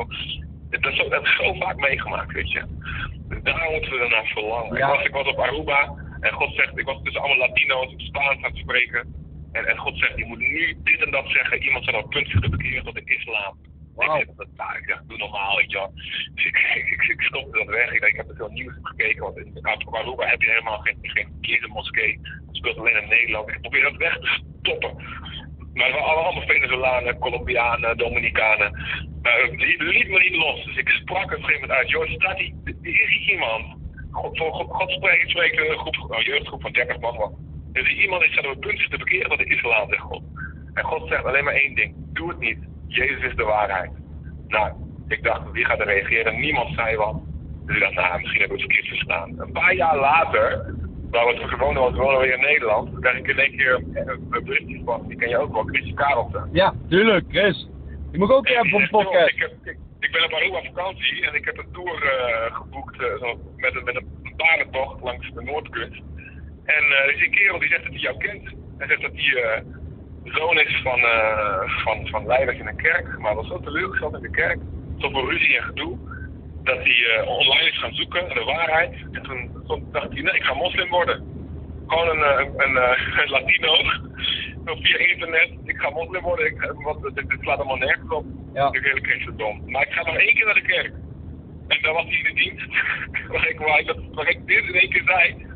Dat 0.71 0.87
is, 0.93 0.97
zo, 0.97 1.09
dat 1.09 1.23
is 1.25 1.37
zo 1.37 1.53
vaak 1.55 1.77
meegemaakt, 1.77 2.33
weet 2.33 2.53
je. 2.53 2.63
Dus 3.29 3.43
daar 3.43 3.69
moeten 3.71 3.91
we 3.93 4.09
naar 4.09 4.27
verlangen. 4.27 4.77
Ja. 4.79 4.87
Ik, 4.89 4.95
was, 4.97 5.05
ik 5.05 5.13
was 5.13 5.27
op 5.27 5.39
Aruba 5.39 5.95
en 6.23 6.33
God 6.33 6.55
zegt, 6.55 6.79
ik 6.79 6.85
was 6.85 7.03
tussen 7.03 7.23
allemaal 7.23 7.49
Latino's 7.49 7.93
op 7.93 8.01
Spaans 8.01 8.37
aan 8.37 8.51
het 8.51 8.57
spreken. 8.57 9.15
En, 9.53 9.67
en 9.67 9.79
God 9.79 9.99
zegt, 9.99 10.17
je 10.17 10.25
moet 10.25 10.39
nu 10.39 10.77
dit 10.83 11.05
en 11.05 11.11
dat 11.11 11.29
zeggen. 11.29 11.63
Iemand 11.63 11.85
zal 11.85 11.95
op 11.95 12.01
het 12.01 12.11
punt 12.11 12.29
zich 12.29 12.41
te 12.41 12.49
bekeren 12.49 12.85
tot 12.85 12.95
de 12.95 13.05
islam. 13.05 13.59
Wauw. 13.95 14.17
Ik 14.17 14.25
zeg, 14.27 14.37
dat, 14.37 14.49
nou, 14.57 14.79
ik 14.79 14.85
zeg, 14.87 15.03
doe 15.07 15.19
normaal, 15.19 15.57
weet 15.57 15.71
je 15.71 15.79
wel. 15.79 15.93
Dus 16.35 16.45
ik, 16.51 16.57
ik, 16.75 17.03
ik, 17.03 17.21
stopte 17.21 17.59
dat 17.59 17.67
weg. 17.67 17.93
Ik, 17.93 18.01
denk, 18.01 18.13
ik 18.13 18.17
heb 18.17 18.29
er 18.29 18.37
veel 18.37 18.51
nieuws 18.51 18.77
op 18.77 18.85
gekeken, 18.85 19.23
want 19.23 19.37
in 19.37 19.61
Aruba 19.91 20.27
heb 20.27 20.43
je 20.43 20.49
helemaal 20.49 20.79
geen, 20.79 20.99
geen 21.03 21.29
verkeerde 21.31 21.69
moskee. 21.69 22.21
Het 22.47 22.57
speelt 22.57 22.79
alleen 22.79 23.03
in 23.03 23.09
Nederland. 23.09 23.49
Ik 23.49 23.61
probeer 23.61 23.83
dat 23.83 23.97
weg 23.97 24.19
te 24.19 24.41
stoppen. 24.61 24.95
Maar 25.75 25.91
we 25.91 25.99
waren 25.99 26.25
allemaal 26.25 26.47
Venezolanen, 26.47 27.19
Colombianen, 27.19 27.97
Dominicanen. 27.97 28.73
Maar 29.23 29.41
het 29.41 29.61
liet, 29.61 30.09
me 30.09 30.19
niet 30.19 30.37
los. 30.37 30.65
Dus 30.65 30.77
ik 30.77 30.89
sprak 30.89 31.25
op 31.25 31.31
een 31.31 31.45
gegeven 31.45 31.61
moment 31.61 31.79
uit. 31.79 31.91
Joh, 31.91 32.11
staat 32.11 32.37
die, 32.37 32.55
is 32.83 33.29
iemand. 33.29 33.82
God, 34.13 34.39
voor 34.39 34.53
God, 34.53 34.67
God 34.71 34.91
spreekt, 34.91 35.31
spreekt 35.31 35.59
een 35.59 35.79
groep, 35.79 36.11
een 36.11 36.23
jeugdgroep 36.23 36.63
van 36.63 36.73
30 36.73 37.01
man. 37.01 37.17
man. 37.17 37.35
Is 37.73 37.89
iemand 37.89 38.23
staat 38.23 38.45
op 38.45 38.51
het 38.51 38.61
punt 38.61 38.91
te 38.91 38.99
bekeren 38.99 39.29
tot 39.29 39.39
de 39.39 39.55
islam, 39.55 39.89
zegt 39.89 40.03
God. 40.03 40.23
En 40.75 40.85
God 40.85 41.09
zegt 41.09 41.25
alleen 41.25 41.45
maar 41.45 41.55
één 41.55 41.75
ding. 41.75 41.95
Doe 42.13 42.29
het 42.29 42.39
niet. 42.39 42.59
Jezus 42.87 43.23
is 43.23 43.37
de 43.37 43.45
waarheid. 43.45 43.91
Nou, 44.49 44.73
ik 45.09 45.23
dacht, 45.23 45.51
wie 45.53 45.65
gaat 45.65 45.81
er 45.81 45.87
reageren? 45.87 46.41
Niemand 46.41 46.75
zei 46.75 46.97
wat. 46.97 47.17
Dus 47.67 47.77
ik 47.77 47.83
dacht, 47.83 47.95
nou, 47.95 48.21
misschien 48.21 48.41
hebben 48.41 48.59
we 48.59 48.63
het 48.63 48.73
verkeerd 48.73 48.99
verstaan. 48.99 49.41
Een 49.41 49.53
paar 49.53 49.75
jaar 49.75 49.99
later, 49.99 50.75
waar 51.11 51.27
we 51.27 51.49
gewoon 51.49 51.75
was, 51.75 51.95
wonen 51.95 52.21
we 52.21 52.33
in 52.33 52.41
Nederland, 52.41 53.01
krijg 53.01 53.19
ik 53.19 53.29
in 53.29 53.39
één 53.39 53.57
keer 53.57 53.75
een, 53.95 54.45
berichtje 54.45 54.81
van, 54.85 55.09
die 55.09 55.17
ken 55.17 55.29
je 55.29 55.39
ook 55.39 55.53
wel, 55.53 55.65
Chrisje 55.65 55.95
Karelsen. 55.95 56.49
Ja, 56.53 56.75
tuurlijk, 56.89 57.25
Chris. 57.29 57.69
Die 58.11 58.19
moet 58.21 58.29
ik 58.29 58.37
ook 58.37 58.47
En 58.47 58.55
hebben 58.55 58.71
voor 58.71 58.89
podcast. 58.89 59.29
Ik, 59.29 59.39
heb, 59.39 59.53
ik, 59.63 59.77
ik 60.05 60.13
ben 60.13 60.25
op 60.25 60.33
Aruba 60.33 60.63
vakantie 60.63 61.27
en 61.27 61.35
ik 61.35 61.45
heb 61.45 61.59
een 61.59 61.73
tour 61.73 62.03
eh, 62.03 62.55
geboekt 62.55 63.03
eh, 63.03 63.35
met, 63.57 63.75
een, 63.75 63.85
met 63.85 63.97
een 63.97 65.01
langs 65.01 65.31
de 65.35 65.43
Noordkust. 65.43 66.03
En 66.65 66.85
eh, 66.85 67.05
er 67.05 67.15
is 67.15 67.25
een 67.25 67.31
kerel 67.31 67.59
die 67.59 67.69
zegt 67.69 67.83
dat 67.83 67.93
hij 67.93 68.01
jou 68.01 68.17
kent. 68.17 68.45
Hij 68.79 68.87
zegt 68.87 69.01
dat 69.01 69.11
hij 69.15 69.63
zoon 70.25 70.59
is 70.59 70.81
van, 70.83 71.01
van, 71.67 72.07
van 72.07 72.33
in 72.33 72.67
een 72.67 72.77
kerk, 72.77 73.19
maar 73.19 73.35
was 73.35 73.47
zo 73.47 73.61
teleurgesteld 73.61 74.15
in 74.15 74.23
de 74.23 74.31
kerk. 74.31 74.59
Zoveel 74.99 75.31
ruzie 75.31 75.57
en 75.57 75.63
gedoe. 75.63 75.99
Dat 76.63 76.79
hij 76.83 77.23
online 77.27 77.69
is 77.69 77.79
gaan 77.79 77.95
zoeken 77.95 78.27
naar 78.27 78.35
de 78.35 78.45
waarheid. 78.45 78.95
En 79.13 79.23
toen, 79.23 79.51
dacht 79.93 80.13
hij, 80.13 80.23
nee, 80.23 80.35
ik 80.35 80.43
ga 80.43 80.55
moslim 80.55 80.89
worden. 80.89 81.17
Gewoon 81.87 82.09
een, 82.09 82.41
een, 82.41 82.61
een, 82.61 82.77
een 83.23 83.31
Latino. 83.31 83.77
Zo 84.65 84.75
via 84.75 84.99
internet. 84.99 85.51
Ik 85.65 85.77
ga 85.77 85.91
moslim 85.91 86.23
worden. 86.23 86.47
Ik, 86.47 86.63
eh, 86.63 86.85
want 86.85 87.03
dit, 87.03 87.15
dit 87.29 87.39
slaat 87.41 87.57
allemaal 87.59 87.77
nergens 87.77 88.11
op. 88.11 88.25
Ja. 88.55 88.69
Ik 88.73 88.83
hele 88.83 89.01
christendom. 89.01 89.71
Maar 89.71 89.83
ik 89.83 89.93
ga 89.93 90.03
nog 90.05 90.17
één 90.17 90.35
keer 90.35 90.45
naar 90.45 90.55
de 90.55 90.63
kerk. 90.63 90.93
En 91.69 91.79
daar 91.83 91.93
was 91.93 92.05
hij 92.05 92.19
in 92.19 92.25
de 92.25 92.33
dienst. 92.43 92.67
waar, 93.33 93.49
ik, 93.49 93.59
waar, 93.59 93.79
ik, 93.79 93.87
dat- 93.87 94.05
waar 94.13 94.29
ik 94.29 94.47
dit 94.47 94.65
in 94.65 94.75
één 94.75 94.91
keer 94.91 95.03
zei. 95.05 95.47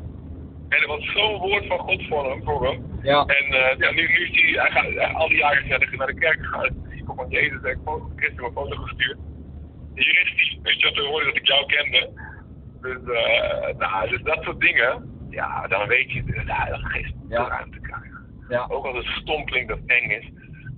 En 0.69 0.81
er 0.81 0.87
was 0.87 1.11
zo'n 1.13 1.37
woord 1.37 1.65
van 1.67 1.79
God 1.79 2.07
voor 2.07 2.29
hem. 2.29 2.43
Voor 2.43 2.65
hem. 2.67 2.99
Ja. 3.01 3.25
En 3.25 3.45
eh, 3.45 3.77
ja, 3.77 3.91
nu, 3.91 4.01
nu 4.07 4.25
is 4.27 4.41
hij, 4.41 4.61
hij, 4.63 4.71
gaat, 4.71 4.93
hij- 4.93 5.13
al 5.13 5.27
die 5.27 5.37
jaren 5.37 5.79
de, 5.79 5.87
naar 5.97 6.07
de 6.07 6.19
kerk 6.19 6.39
gegaan. 6.45 6.85
Ik 6.89 7.05
kom 7.05 7.15
van 7.15 7.29
Jezus 7.29 7.61
en 7.61 7.71
ik 8.15 8.23
heb 8.23 8.39
een 8.39 8.51
foto 8.53 8.75
gestuurd. 8.75 9.17
Hier 9.95 10.21
is 10.21 10.33
hij. 10.35 10.59
Weet 10.63 10.79
je 10.79 10.85
wat, 10.85 10.95
toen 10.95 11.05
hoorde 11.07 11.25
dat 11.25 11.35
ik 11.35 11.47
jou 11.47 11.65
kende. 11.65 12.09
Dus, 12.81 12.97
eh 13.15 13.77
nou, 13.77 14.09
dus 14.09 14.21
dat 14.21 14.43
soort 14.43 14.59
dingen. 14.59 15.15
Ja, 15.29 15.67
dan 15.67 15.87
weet 15.87 16.11
je, 16.11 16.23
ja, 16.45 16.65
dat 16.65 16.79
geeft 16.83 17.13
Ja. 17.29 17.47
ruimte. 17.47 17.79
Ja. 18.49 18.65
Ook 18.69 18.85
als 18.85 18.95
het 18.97 19.05
stompeling 19.05 19.67
dat 19.67 19.79
eng 19.85 20.09
is. 20.09 20.29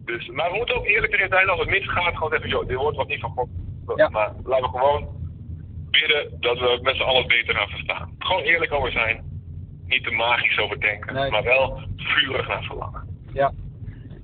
Dus, 0.05 0.27
maar 0.27 0.51
we 0.51 0.57
moeten 0.57 0.75
ook 0.75 0.85
eerlijk 0.85 1.13
erin 1.13 1.29
zijn 1.29 1.49
als 1.49 1.59
het 1.59 1.69
misgaat. 1.69 2.13
Gewoon 2.15 2.29
zeggen, 2.31 2.49
joh, 2.49 2.67
dit 2.67 2.77
wordt 2.77 2.97
wat 2.97 3.07
niet 3.07 3.19
van 3.19 3.31
God. 3.31 3.49
Ja. 3.95 4.09
Maar 4.09 4.31
laten 4.43 4.71
we 4.71 4.77
gewoon 4.77 5.07
bidden 5.89 6.37
dat 6.39 6.59
we 6.59 6.79
met 6.81 6.95
z'n 6.95 7.01
allen 7.01 7.27
beter 7.27 7.55
gaan 7.55 7.67
verstaan. 7.69 8.15
Gewoon 8.19 8.41
eerlijk 8.43 8.73
over 8.73 8.91
zijn. 8.91 9.23
Niet 9.87 10.03
te 10.03 10.11
magisch 10.11 10.59
over 10.59 10.79
denken. 10.79 11.13
Nee. 11.13 11.29
Maar 11.31 11.43
wel 11.43 11.81
vurig 11.95 12.47
naar 12.47 12.63
verlangen. 12.63 13.07
Ja, 13.33 13.51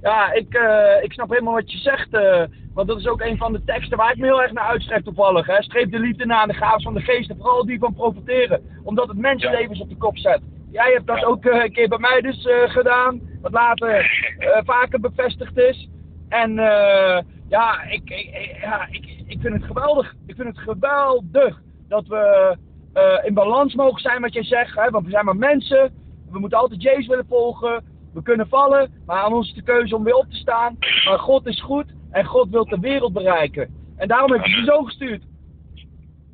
ja 0.01 0.31
ik, 0.33 0.53
eh, 0.53 1.03
ik 1.03 1.11
snap 1.13 1.29
helemaal 1.29 1.53
wat 1.53 1.71
je 1.71 1.77
zegt. 1.77 2.13
eh, 2.13 2.43
want 2.73 2.87
dat 2.87 2.99
is 2.99 3.07
ook 3.07 3.21
een 3.21 3.37
van 3.37 3.53
de 3.53 3.63
teksten 3.63 3.97
waar 3.97 4.11
ik 4.11 4.17
me 4.17 4.25
heel 4.25 4.41
erg 4.41 4.51
naar 4.51 4.63
uitstrek 4.67 5.03
toevallig. 5.03 5.45
Hè. 5.47 5.61
Streep 5.63 5.91
de 5.91 5.99
liefde 5.99 6.25
na 6.25 6.41
en 6.41 6.47
de 6.47 6.53
gaven 6.53 6.81
van 6.81 6.93
de 6.93 7.01
geest. 7.01 7.29
En 7.29 7.37
vooral 7.37 7.65
die 7.65 7.79
van 7.79 7.93
profiteren. 7.93 8.81
Omdat 8.83 9.07
het 9.07 9.17
mensenlevens 9.17 9.79
op 9.81 9.89
de 9.89 9.97
kop 9.97 10.17
zet. 10.17 10.41
Jij 10.71 10.91
hebt 10.91 11.07
dat 11.07 11.19
Ja. 11.19 11.25
ook 11.25 11.45
eh, 11.45 11.63
een 11.63 11.71
keer 11.71 11.87
bij 11.87 11.97
mij 11.99 12.21
dus 12.21 12.47
gedaan. 12.65 13.21
Wat 13.45 13.53
later 13.53 13.99
eh, 14.37 14.61
vaker 14.63 14.99
bevestigd 14.99 15.57
is. 15.57 15.89
En 16.29 16.59
eh, 16.59 17.23
ja, 17.49 17.83
ik, 17.83 18.09
ik, 18.09 18.57
ja 18.61 18.87
ik, 18.91 19.23
ik 19.27 19.41
vind 19.41 19.53
het 19.53 19.63
geweldig. 19.63 20.13
Ik 20.25 20.35
vind 20.35 20.47
het 20.47 20.57
geweldig 20.57 21.61
dat 21.87 22.07
we 22.07 22.57
eh, 22.93 23.25
in 23.25 23.33
balans 23.33 23.73
mogen 23.73 24.01
zijn 24.01 24.21
wat 24.21 24.33
jij 24.33 24.43
zegt. 24.43 24.75
Hè? 24.75 24.89
Want 24.89 25.05
we 25.05 25.11
zijn 25.11 25.25
maar 25.25 25.35
mensen. 25.35 25.93
We 26.31 26.39
moeten 26.39 26.57
altijd 26.57 26.81
Jezus 26.81 27.07
willen 27.07 27.25
volgen. 27.29 27.83
We 28.13 28.21
kunnen 28.21 28.47
vallen, 28.47 28.91
maar 29.05 29.21
aan 29.21 29.33
ons 29.33 29.47
is 29.47 29.55
de 29.55 29.63
keuze 29.63 29.95
om 29.95 30.03
weer 30.03 30.15
op 30.15 30.29
te 30.29 30.35
staan. 30.35 30.77
Maar 30.79 31.19
God 31.19 31.45
is 31.45 31.61
goed 31.61 31.93
en 32.11 32.25
God 32.25 32.49
wil 32.49 32.65
de 32.65 32.79
wereld 32.79 33.13
bereiken. 33.13 33.93
En 33.97 34.07
daarom 34.07 34.31
heb 34.31 34.45
ik 34.45 34.55
je 34.55 34.63
zo 34.63 34.83
gestuurd. 34.83 35.23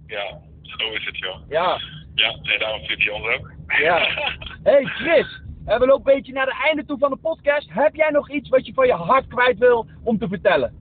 Ja, 0.07 0.37
zo 0.61 0.91
is 0.91 1.05
het 1.05 1.17
joh. 1.17 1.37
Ja, 1.49 1.79
Ja, 2.15 2.29
en 2.29 2.59
daarom 2.59 2.85
zit 2.85 3.03
hij 3.03 3.13
ons 3.13 3.25
ook. 3.27 3.51
Ja. 3.67 3.97
hey 4.63 4.83
Chris, 4.83 5.40
eh, 5.65 5.79
we 5.79 5.85
lopen 5.85 6.11
een 6.11 6.17
beetje 6.17 6.33
naar 6.33 6.45
het 6.45 6.61
einde 6.63 6.85
toe 6.85 6.97
van 6.97 7.09
de 7.09 7.17
podcast. 7.17 7.69
Heb 7.71 7.95
jij 7.95 8.09
nog 8.09 8.29
iets 8.29 8.49
wat 8.49 8.65
je 8.65 8.73
van 8.73 8.85
je 8.87 8.93
hart 8.93 9.27
kwijt 9.27 9.57
wil 9.57 9.87
om 10.03 10.17
te 10.17 10.27
vertellen? 10.27 10.73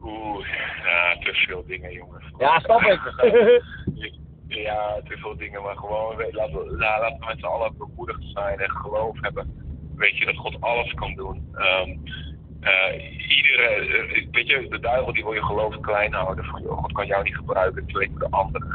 Oeh, 0.00 0.46
ja, 0.84 1.16
te 1.18 1.32
veel 1.34 1.64
dingen 1.66 1.92
jongens. 1.92 2.24
Ja, 2.38 2.58
snap 2.60 2.80
ik. 2.82 3.00
Ja, 4.46 5.00
te 5.04 5.16
veel 5.16 5.36
dingen, 5.36 5.62
maar 5.62 5.76
gewoon, 5.76 6.16
laten, 6.30 6.58
we, 6.58 6.76
la- 6.76 7.00
laten 7.00 7.18
we 7.18 7.26
met 7.26 7.38
z'n 7.38 7.44
allen 7.44 7.74
bemoedigd 7.78 8.24
zijn 8.32 8.58
en 8.58 8.70
geloof 8.70 9.20
hebben. 9.20 9.46
Weet 9.96 10.18
je, 10.18 10.24
dat 10.24 10.36
God 10.36 10.60
alles 10.60 10.94
kan 10.94 11.14
doen. 11.14 11.42
Ehm, 11.52 11.90
eh, 12.60 13.36
iedere, 13.36 13.62
eh, 13.68 14.26
weet 14.30 14.46
je, 14.46 14.66
de 14.68 14.78
duivel 14.80 15.12
die 15.12 15.22
wil 15.24 15.32
je 15.32 15.42
geloof 15.44 15.80
klein 15.80 16.12
houden. 16.12 16.44
Van, 16.44 16.62
joh, 16.62 16.78
God 16.78 16.92
kan 16.92 17.06
jou 17.06 17.22
niet 17.22 17.36
gebruiken, 17.36 17.82
het 17.82 17.92
voor 17.92 18.20
de 18.20 18.30
anderen. 18.30 18.68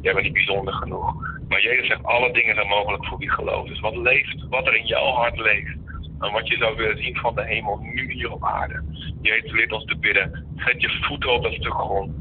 Jij 0.00 0.12
bent 0.12 0.24
niet 0.24 0.32
bijzonder 0.34 0.74
genoeg. 0.74 1.14
Maar 1.48 1.62
Jezus 1.62 1.86
zegt, 1.86 2.02
alle 2.04 2.32
dingen 2.32 2.54
zijn 2.54 2.68
mogelijk 2.68 3.06
voor 3.06 3.18
wie 3.18 3.30
gelooft. 3.30 3.68
Dus 3.68 3.80
wat 3.80 3.96
leeft, 3.96 4.46
wat 4.48 4.66
er 4.66 4.76
in 4.76 4.86
jouw 4.86 5.12
hart 5.12 5.38
leeft. 5.38 5.76
En 6.20 6.32
wat 6.32 6.48
je 6.48 6.56
zou 6.56 6.76
willen 6.76 7.02
zien 7.02 7.16
van 7.16 7.34
de 7.34 7.44
hemel 7.44 7.78
nu 7.82 8.12
hier 8.12 8.32
op 8.32 8.44
aarde. 8.44 8.82
Jezus 9.22 9.52
leert 9.52 9.72
ons 9.72 9.84
te 9.84 9.96
bidden. 9.96 10.46
Zet 10.56 10.80
je 10.80 10.98
voeten 11.00 11.32
op 11.32 11.42
dat 11.42 11.52
stuk 11.52 11.74
grond. 11.74 12.12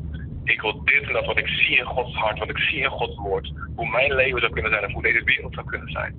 Ik 0.43 0.61
wil 0.61 0.83
dit 0.83 1.07
en 1.07 1.13
dat 1.13 1.25
wat 1.25 1.37
ik 1.37 1.47
zie 1.47 1.77
in 1.77 1.85
Gods 1.85 2.15
hart, 2.15 2.39
wat 2.39 2.49
ik 2.49 2.57
zie 2.57 2.79
in 2.79 2.89
Gods 2.89 3.17
woord. 3.17 3.51
Hoe 3.75 3.89
mijn 3.89 4.15
leven 4.15 4.39
zou 4.39 4.51
kunnen 4.51 4.71
zijn 4.71 4.83
en 4.83 4.91
hoe 4.91 5.01
deze 5.01 5.23
wereld 5.23 5.53
zou 5.53 5.65
kunnen 5.65 5.91
zijn. 5.91 6.15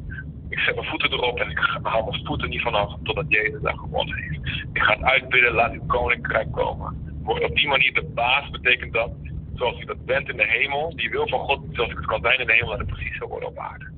Ik 0.48 0.58
zet 0.58 0.74
mijn 0.74 0.86
voeten 0.86 1.12
erop 1.12 1.40
en 1.40 1.50
ik 1.50 1.58
haal 1.82 2.04
mijn 2.04 2.24
voeten 2.24 2.48
niet 2.48 2.62
vanaf 2.62 2.96
totdat 3.02 3.24
Jezus 3.28 3.62
daar 3.62 3.78
gewonnen 3.78 4.16
heeft. 4.16 4.66
Ik 4.72 4.82
ga 4.82 4.92
het 4.92 5.02
uitbidden, 5.02 5.52
laat 5.52 5.72
uw 5.72 5.86
koninkrijk 5.86 6.52
komen. 6.52 7.18
Word 7.22 7.44
op 7.44 7.56
die 7.56 7.68
manier 7.68 7.92
de 7.92 8.10
baas, 8.14 8.50
betekent 8.50 8.92
dat, 8.92 9.10
zoals 9.54 9.80
u 9.80 9.84
dat 9.84 10.04
bent 10.04 10.28
in 10.28 10.36
de 10.36 10.46
hemel, 10.46 10.96
die 10.96 11.10
wil 11.10 11.28
van 11.28 11.38
God, 11.38 11.60
zoals 11.72 11.90
ik 11.90 11.96
het 11.96 12.06
kan 12.06 12.20
zijn 12.20 12.40
in 12.40 12.46
de 12.46 12.52
hemel, 12.52 12.70
dat 12.70 12.78
het 12.78 12.86
precies 12.86 13.16
zou 13.16 13.30
worden 13.30 13.48
op 13.48 13.58
aarde. 13.58 13.92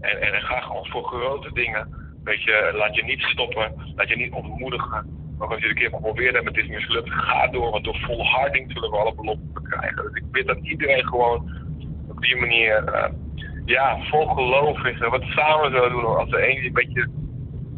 En, 0.00 0.20
en, 0.20 0.32
en 0.32 0.42
ga 0.42 0.60
gewoon 0.60 0.86
voor 0.86 1.04
grote 1.04 1.52
dingen. 1.52 1.88
Weet 2.24 2.42
je, 2.42 2.70
laat 2.74 2.94
je 2.94 3.04
niet 3.04 3.20
stoppen, 3.20 3.72
laat 3.96 4.08
je 4.08 4.16
niet 4.16 4.32
ontmoedigen. 4.32 5.18
Ook 5.38 5.50
als 5.50 5.60
je 5.60 5.66
het 5.66 5.76
een 5.76 5.82
keer 5.82 5.90
geprobeerd 5.90 6.34
hebt, 6.34 6.46
het 6.46 6.56
is 6.56 6.68
mislukt, 6.68 7.10
ga 7.10 7.46
door, 7.46 7.70
want 7.70 7.84
door 7.84 7.98
volharding 8.00 8.72
zullen 8.72 8.90
we 8.90 8.96
alle 8.96 9.14
beloften 9.14 9.62
krijgen. 9.62 10.02
Dus 10.02 10.22
ik 10.22 10.30
bid 10.30 10.46
dat 10.46 10.58
iedereen 10.62 11.04
gewoon 11.04 11.50
op 12.08 12.20
die 12.20 12.36
manier, 12.36 12.84
eh, 12.84 13.12
ja, 13.64 13.98
vol 14.10 14.26
geloof 14.26 14.84
is 14.84 15.00
en 15.00 15.10
wat 15.10 15.22
samen 15.22 15.70
zullen 15.70 15.90
doen. 15.90 16.16
Als 16.16 16.30
de 16.30 16.48
een 16.48 16.64
een 16.64 16.72
beetje, 16.72 17.08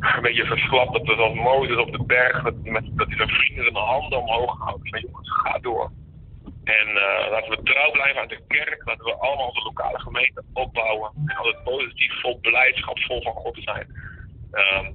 een 0.00 0.22
beetje 0.22 0.44
verslapt, 0.44 0.92
dat 0.92 1.06
we 1.06 1.14
zoals 1.14 1.34
Mozes 1.34 1.76
op 1.76 1.92
de 1.92 2.04
berg, 2.04 2.42
dat, 2.42 2.54
met, 2.62 2.84
hij 2.96 3.16
zijn 3.16 3.28
vrienden 3.28 3.64
zijn 3.64 3.84
handen 3.84 4.18
omhoog 4.18 4.58
houdt. 4.58 4.88
Jongens, 4.88 5.30
ga 5.30 5.58
door. 5.58 5.90
En 6.64 6.88
eh, 6.88 7.30
laten 7.30 7.50
we 7.50 7.62
trouw 7.62 7.90
blijven 7.90 8.20
aan 8.20 8.28
de 8.28 8.44
kerk. 8.48 8.82
Laten 8.84 9.04
we 9.04 9.14
allemaal 9.14 9.46
onze 9.46 9.62
lokale 9.62 10.00
gemeente 10.00 10.42
opbouwen. 10.52 11.10
En 11.26 11.36
altijd 11.36 11.64
positief, 11.64 12.20
vol 12.20 12.38
blijdschap, 12.40 12.98
vol 12.98 13.22
van 13.22 13.32
God 13.32 13.58
zijn. 13.60 13.86
Ehm, 14.50 14.86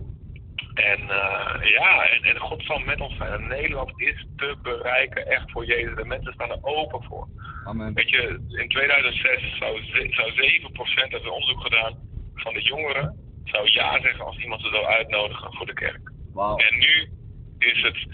en 0.74 1.00
eh, 1.10 1.72
ja, 1.72 2.10
en, 2.10 2.24
en 2.24 2.40
God 2.40 2.64
zal 2.64 2.80
met 2.80 3.02
ons 3.02 3.18
zijn. 3.18 3.32
En 3.32 3.48
Nederland 3.48 3.92
is 3.96 4.26
te 4.36 4.56
bereiken, 4.62 5.28
echt 5.28 5.52
voor 5.52 5.66
Jezus. 5.66 5.96
De 5.96 6.06
mensen 6.06 6.34
staan 6.34 6.52
er 6.52 6.64
open 6.64 7.04
voor. 7.04 7.28
Amen. 7.66 7.94
Weet 7.94 8.10
je, 8.10 8.40
in 8.48 8.68
2006 8.68 9.58
zou, 9.58 9.84
zou 10.10 10.32
7% 10.32 11.12
hebben 11.12 11.22
we 11.22 11.32
onderzoek 11.32 11.62
gedaan 11.62 11.96
van 12.36 12.54
de 12.54 12.62
jongeren 12.62 13.26
zou 13.44 13.70
ja 13.72 14.02
zeggen 14.02 14.26
als 14.26 14.38
iemand 14.38 14.62
ze 14.62 14.70
zou 14.70 14.86
uitnodigen 14.86 15.54
voor 15.54 15.66
de 15.66 15.74
kerk. 15.74 16.12
En 16.36 16.78
nu 16.78 17.10
is 17.58 17.82
het, 17.82 18.08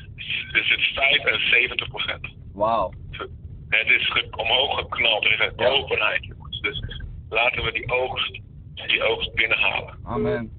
is 0.51 0.69
het 0.69 0.81
75 0.93 1.87
procent. 1.87 2.27
Wauw. 2.53 2.91
Het 3.77 3.87
is 3.89 4.25
omhoog 4.31 4.77
geknald. 4.79 5.25
Er 5.25 5.31
is 5.31 5.39
een 5.39 5.53
Ja. 5.65 5.69
openheid, 5.71 6.25
jongens. 6.25 6.59
Dus 6.61 7.01
laten 7.29 7.63
we 7.63 7.71
die 7.71 7.91
oogst, 7.91 8.39
die 8.87 9.03
oogst 9.03 9.33
binnenhalen. 9.33 9.95
Amen. 10.03 10.51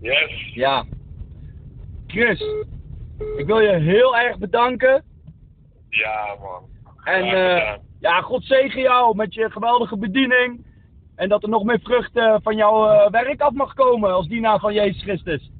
Yes. 0.00 0.50
Ja. 0.54 0.84
Chris, 2.06 2.40
ik 3.36 3.46
wil 3.46 3.60
je 3.60 3.72
heel 3.78 4.16
erg 4.16 4.38
bedanken 4.38 5.04
Ja, 5.88 6.36
man. 6.40 6.68
En 7.04 7.28
gedaan. 7.28 7.78
ja, 8.00 8.20
God 8.20 8.44
zegen 8.44 8.80
jou 8.80 9.16
met 9.16 9.34
je 9.34 9.50
geweldige 9.50 9.96
bediening. 9.98 10.66
En 11.16 11.28
dat 11.28 11.42
er 11.42 11.48
nog 11.48 11.64
meer 11.64 11.80
vruchten 11.82 12.42
van 12.42 12.56
jouw 12.56 12.88
eh, 12.88 13.10
werk 13.10 13.40
af 13.40 13.52
mag 13.52 13.74
komen 13.74 14.12
als 14.12 14.26
dienaar 14.28 14.58
van 14.58 14.72
Jezus 14.74 15.02
Christus. 15.02 15.50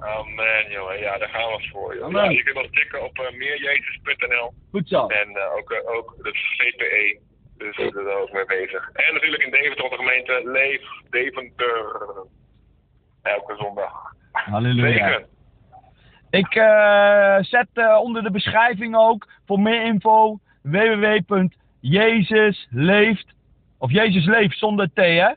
Amen, 0.00 0.70
jongen. 0.70 0.98
Ja, 0.98 1.18
daar 1.18 1.28
gaan 1.28 1.50
we 1.50 1.68
voor, 1.72 1.96
joh. 1.96 2.12
Ja, 2.12 2.24
je 2.24 2.42
kunt 2.42 2.56
ons 2.56 2.68
checken 2.70 3.04
op 3.04 3.18
uh, 3.18 3.30
meerjezus.nl. 3.30 4.52
Goed 4.70 4.88
zo. 4.88 5.06
En 5.06 5.36
eh, 5.36 5.56
ook, 5.56 5.70
eh, 5.70 5.94
ook 5.94 6.14
de 6.22 6.30
VPE. 6.32 7.18
Dus 7.56 7.76
we 7.76 7.90
zijn 7.92 8.06
ook 8.06 8.32
mee 8.32 8.46
bezig. 8.46 8.90
En 8.92 9.14
natuurlijk 9.14 9.42
in 9.42 9.50
Deventer, 9.50 9.84
onze 9.84 9.96
gemeente 9.96 10.40
Leef 10.44 10.82
Deventer. 11.10 12.02
Elke 13.22 13.56
zondag. 13.56 13.92
Halleluja. 14.32 14.92
Zeker. 14.92 15.26
Ik 16.30 16.54
eh, 16.54 17.36
zet 17.40 17.68
eh, 17.72 17.98
onder 18.02 18.22
de 18.22 18.30
beschrijving 18.30 18.96
ook 18.96 19.28
voor 19.46 19.60
meer 19.60 19.84
info 19.84 20.38
www.jezusleeft. 20.62 23.26
Of 23.78 23.90
Jezus 23.90 24.24
leeft 24.24 24.58
zonder 24.58 24.90
T, 24.94 24.96
hè? 24.96 25.32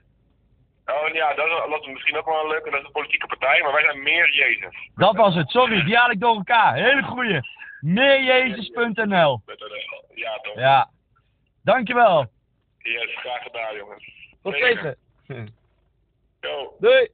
Oh 0.85 1.13
ja, 1.13 1.33
dat 1.33 1.45
is, 1.45 1.51
dat 1.69 1.81
is 1.81 1.87
misschien 1.87 2.17
ook 2.17 2.25
wel 2.25 2.41
een 2.41 2.47
leuke. 2.49 2.69
Dat 2.69 2.79
is 2.79 2.85
een 2.85 2.91
politieke 2.91 3.27
partij, 3.27 3.61
maar 3.61 3.71
wij 3.71 3.83
zijn 3.83 4.03
meer 4.03 4.33
Jezus. 4.33 4.89
Dat 4.95 5.15
was 5.15 5.35
het, 5.35 5.49
sorry, 5.49 5.83
die 5.83 5.95
haal 5.97 6.09
ik 6.11 6.19
door 6.19 6.35
elkaar. 6.35 6.73
Hele 6.75 7.03
goeie. 7.03 7.39
Meerjezus.nl. 7.79 9.41
Ja, 10.13 10.37
toch? 10.41 10.55
Ja. 10.55 10.89
Dankjewel. 11.63 12.27
Yes, 12.77 13.15
graag 13.15 13.43
gedaan, 13.43 13.75
jongens. 13.75 14.35
Tot 14.43 14.53
Zeker. 14.53 14.95
ziens. 15.27 15.51
Yo. 16.41 16.75
Doei. 16.79 17.09